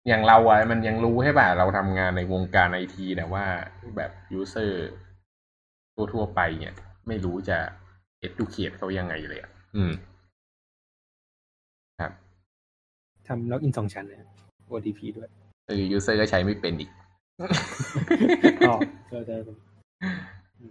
[0.07, 3.45] อย่างเราอะมันยังรู้ใช่ป่ะเราทำงานในวงการไอทีแต่ว่า
[3.97, 4.87] แบบ user
[6.13, 6.73] ทั่วๆไปเนี่ย
[7.07, 7.57] ไม่รู้จะ
[8.27, 9.91] educate เขายังไงเลยอะอืม
[11.99, 14.19] ครับๆทำ login สองชั้นเลย
[14.71, 15.29] OTP ด้วย
[15.67, 16.89] เออ user ก็ใช้ไม่เป็นอีก
[18.61, 18.71] ก็
[19.11, 19.35] ก็จะ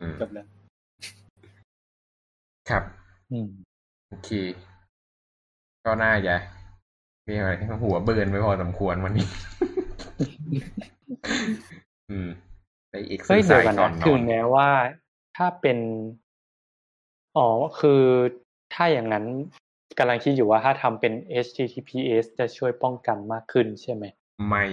[0.01, 0.47] อืมจบแล้ว
[2.71, 2.83] ครับ
[3.33, 3.49] อืม
[4.09, 4.31] โอเค
[5.85, 6.35] ก็น่าจะ
[7.25, 7.53] เรียกอะไร
[7.83, 9.27] หัว burn ไปพอสมควรวันนี้
[12.11, 12.29] อืม
[12.91, 14.69] ได้เอ็กซ์เฮ้ยไซเดี๋ยวกันส์ก่อนนะนถึองนแม้ว่า
[15.37, 15.79] ถ้าเป็น
[17.37, 17.49] อ๋อ
[17.81, 18.03] คือ
[18.75, 19.25] ถ้าอย่างนั้น
[19.99, 21.12] กำลังคิดอยู่ว่าถ้าทำเป็น
[21.45, 24.05] HTTPS จะช่วยป้องกันมากขึ้นใช่ไหม
[24.49, 24.64] ไม่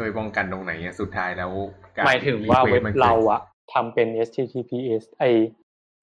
[0.00, 1.50] โดยป้องกันตรงไหนอะสุดท้ายแล้ว
[1.96, 3.40] กรหมายถึงว่าเว็บ request มันกิดเราอะ
[3.72, 5.24] ทำเป็น HTTPS ไอ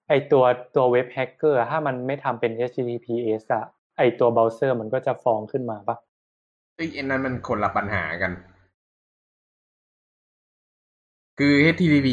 [0.09, 0.43] ไอตัว
[0.75, 3.63] ตัวเว็บแฮกเกอร์ถ้ามันไม่ทำเป็น HTTPS อะ
[3.97, 5.97] ไอตัวเบราว์เซอร์มันก็จะฟ้องขึ้นมาปะ
[6.75, 8.31] เอ้ยอันนั้นมันคนละปัญหากัน
[11.39, 12.07] คือ HTTP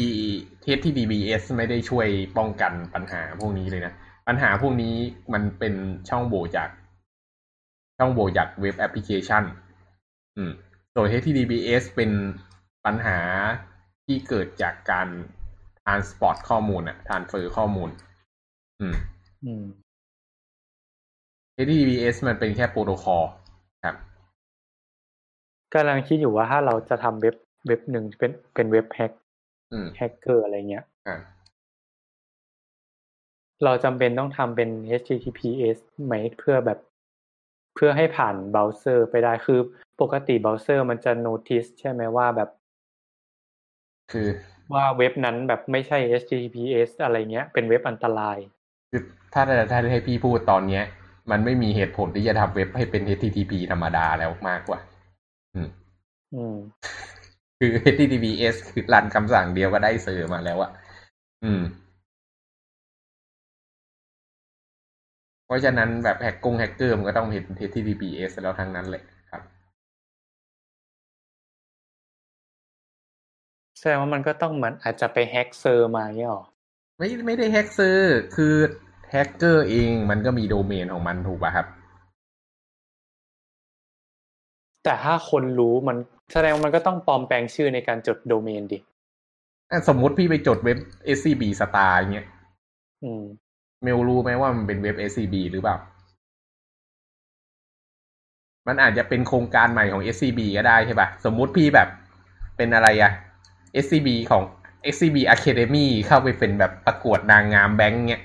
[0.77, 2.07] HTTPS ไม่ได้ช่วย
[2.37, 3.93] ป้องกันปัญหาพวกนี้เลยนะ
[4.27, 4.95] ปัญหาพวกนี้
[5.33, 5.73] มันเป็น
[6.09, 6.69] ช่องโหว่จาก
[7.97, 9.43] ช่องโหว่จากเว็บแอปพลิเคชัน
[10.37, 10.51] อืม
[10.97, 12.11] ส่วน HTTPS เป็น
[12.85, 13.19] ปัญหา
[14.05, 15.07] ที่เกิดจากการ
[15.81, 17.89] transport ข้อมูลอะ transfer ข้อมูล
[18.79, 18.95] อืม
[19.45, 19.65] อืม
[21.55, 23.23] HTTPS มันเป็นแค่โปรโตคอล
[23.83, 23.95] ครับ
[25.73, 27.35] กำลังคิดอยู่ว่าถ้าเราจะทำเว็บ
[27.67, 29.11] เว็บหนึ่งเป็นเป็นเว็บแฮก
[29.71, 31.17] อืมแฮกเกอร์อะไรเงี้ยอ่า
[33.63, 34.69] เราจำเป็นต้องทำเป็น
[34.99, 36.79] HTTPS ไหมเพื่อแบบ
[37.75, 39.59] เพื่อให้ผ่านเบราว์เซอร์ไปได้คือ
[40.01, 42.49] ปกติเบราว์เซอร์มันจะ notice ใช่ไหมว่าแบบ
[44.11, 44.27] คือ
[44.73, 48.37] ว่าเว็บนั้นแบบไม่ใช่ HTTPS อะไรเงี้ย เป็นเว็บอันตราย
[48.91, 49.01] คือ
[49.33, 50.83] ถ้าถ้าให้พี่พูดตอนเนี้ย
[51.31, 54.79] มันไม่มีเหตุผลที่จะทำเว็บให้เป็น HTTP ธรรมดาแล้วมากกว่า
[55.55, 55.69] อืม
[56.35, 56.57] อืม
[57.59, 60.71] คือ HTTPS คือรันคำสั่งเดียวก็ได้เซอร์มาแล้วอะ
[61.43, 61.61] อืม
[65.45, 69.03] เพราะฉะนั้นแบบแฮกกงแฮกเกอร์มันก็ต้องเป็น HTTPS แล้วทั้งนั้นเลย
[73.89, 76.45] ดงว่ามันก็ต้องเหมือนอาจจะไปแฮ็ก cert มาเนี่ยหรอ
[76.97, 78.55] ไม่ไม่ได้แฮก cert คือ
[79.11, 81.67] แฮกเกอร์เองมันก็มีโดเมนของมันถูกป่ะครับ
[84.83, 85.97] แต่ถ้าคนรู้มัน
[86.33, 88.77] แสดงว่ามันก็ต้องปลอมแปลงชื่อในการจดโดเมนดิ
[89.71, 90.77] อะสมมุติพี่ไปจดเว็บ
[91.17, 92.27] SCB Star อย่างเงี้ย
[93.03, 93.23] อืม
[93.83, 95.77] เมลรู้ไหมว่ามันเป็นเว็บ SCB หรือเปล่า
[98.67, 101.87] มันอาจจะเป็นโครงการใหม่ของ SCB ก็ได้ใช่ป่ะ สมมุติพี่แบบ
[102.57, 103.11] เป็นอะไรอะ
[103.83, 104.43] SCB ของ
[104.93, 108.23] SCB Academy เข้าไปเป็นแบบประกวดนางงามแบงค์เงี้ย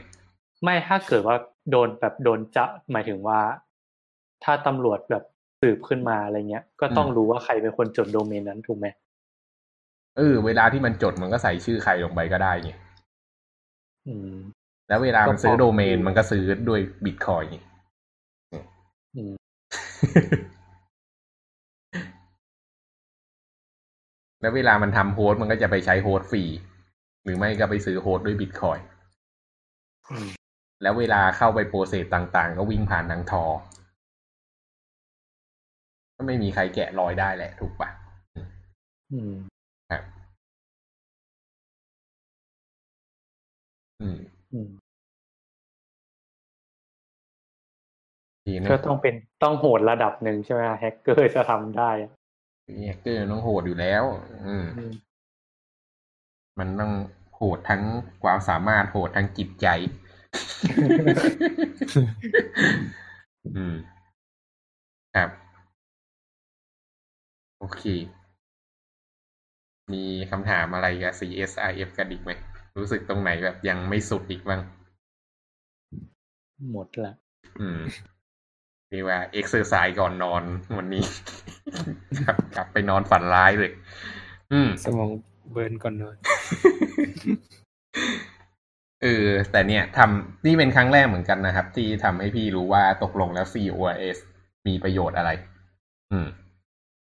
[0.63, 1.37] ไม่ถ้าเกิดว่า
[1.71, 3.41] โดนแบบโดนจะหมายถึงว่า
[4.45, 5.25] ถ้าตำรวจแบบ
[5.61, 8.87] สืบขึ้นมาอะไรเงี้ย ก็ต้องอืมรู้ว่าใครเป็นคนจดโดเมนนั้นถูกไหม
[10.17, 12.71] เออเวลาที่มันจดมันก็ใส่ชื่อใครลงไปก็ได้ไง
[14.09, 14.35] อืม
[14.89, 17.59] แล้วเวลามันซื้อก็พอโดเมนมันก็ซื้อด้วยบิตคอยน์ไง
[24.41, 26.43] แล้วเวลามันทำ host มันก็จะไปใช้ host ฟรี
[27.25, 28.87] หรือไม่ก็ไปซื้อ host ด้วยบิตคอยน์
[30.11, 30.29] อืม
[30.83, 33.45] แล้วเวลาเข้าไป process ต่างๆ ก็วิ่งผ่านทาง Tor
[36.17, 37.89] ก็ไม่มีใครแกะรอยได้แหละถูกปะ
[39.13, 39.33] อืม
[39.91, 40.03] ครับ
[44.01, 44.19] อืม
[44.53, 44.69] อืม
[48.45, 52.11] ทีนี้ก็ต้องเป็นต้องโหดระดับหนึ่งใช่ไหมแฮกเกอร์จะทำได้อะ
[52.87, 54.03] แฮกเกอร์ต้องโหดอยู่แล้ว
[54.47, 54.93] อืมอืม
[56.59, 56.93] มันต้อง
[57.37, 57.83] โหดทั้ง
[58.23, 59.67] ความสามารถโหดทั้งจิตใจ
[63.57, 63.75] อืม
[65.17, 65.31] ครับ
[67.59, 67.83] โอเค
[69.93, 72.31] มีคำถามอะไรกับ CSIF กันอีกไหม
[72.79, 74.61] รู้สึกตรงไหนแบบยังไม่สุดอีกบ้าง
[76.73, 77.13] หมดละ
[77.61, 77.81] อืม
[78.89, 80.43] เรียกว่า exercise ก่อนนอน
[80.77, 81.05] วันนี้
[81.60, 81.60] ครับ
[82.57, 83.73] กลับไปนอนฝันร้ายเลย
[84.53, 85.11] อืม สมอง
[85.53, 86.17] burn ก่อนนอน
[89.03, 94.17] เออแต่เนี่ยทำนี่เป็นครั้งแรกเหมือนกันนะครับ ที่ทำให้พี่รู้ว่าตกลงแล้ว CORS
[94.67, 95.31] มีประโยชน์อะไร
[96.13, 96.29] อืม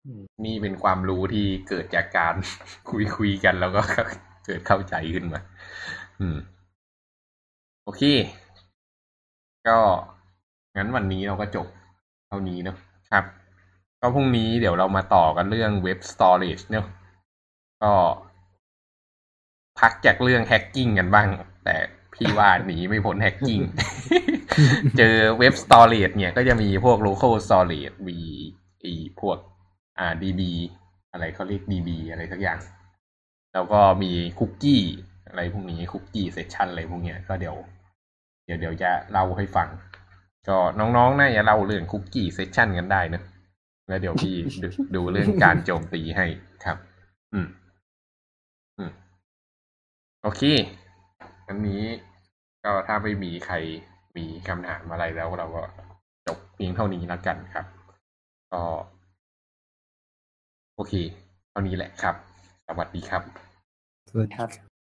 [0.07, 2.34] อืมนี่เป็นความรู้ที่เกิดจากการ
[2.90, 3.82] คุยคุยกันแล้วก็
[4.46, 5.40] เกิดเข้าใจขึ้นมา
[6.20, 6.36] อืม
[7.84, 8.02] โอเค
[9.68, 9.78] ก็
[10.76, 11.66] งั้นวันนี้เราก็จบ
[12.28, 12.76] เท่านี้เนอะ
[13.11, 13.24] ครับ
[14.07, 16.86] ก็พรุ่งนี้เดี๋ยวเรามาต่อกันเรื่องเว็บ storage เนอะ
[17.82, 17.92] ก็
[19.80, 21.28] พักจากเรื่อง hacking กันบ้าง
[21.64, 21.76] แต่
[22.14, 23.61] พี่ว่าหนีไม่พ้นแฮกกิ้ง
[24.98, 28.18] เจอเว็บ storage เนี่ยก็จะมีพวก local storage มี
[28.84, 29.38] อีพวก
[29.98, 30.40] อ่า DB
[31.12, 32.59] อะไรเขาเรียก DB อะไรสักอย่าง
[33.55, 34.82] แล้วก็มีคุกกี้
[35.28, 37.57] อะไรพวกนี้คุกกี้เซสชันอะไรพวกเนี้ยก็เดี๋ยว
[38.44, 39.68] เดี๋ยวเดี๋ยวจะเล่าให้ฟัง
[40.48, 43.22] ก็น้องๆน่าจะเล่าเรื่องคุกกี้เซสชันกันได้นะ
[43.89, 46.26] แล้วเดี๋ยวพี่ดูดูเรื่องการโจมตีให้
[46.64, 46.76] ครับ
[47.32, 47.47] อืม
[48.78, 48.91] อืม
[50.22, 50.43] โอเค
[51.49, 51.82] อันนี้
[52.64, 53.55] ก็ถ้าไม่มีใคร
[54.16, 55.62] มีคำถามอะไรแล้วเราก็
[56.26, 57.66] จบเพียงเท่านี้แล้วกันครับ
[58.53, 58.62] ก็
[60.74, 60.93] โอเค
[61.51, 62.14] เท่านี้แหละครับ
[62.66, 63.22] สวัสดีครับ
[64.11, 64.73] สวัสดีครับ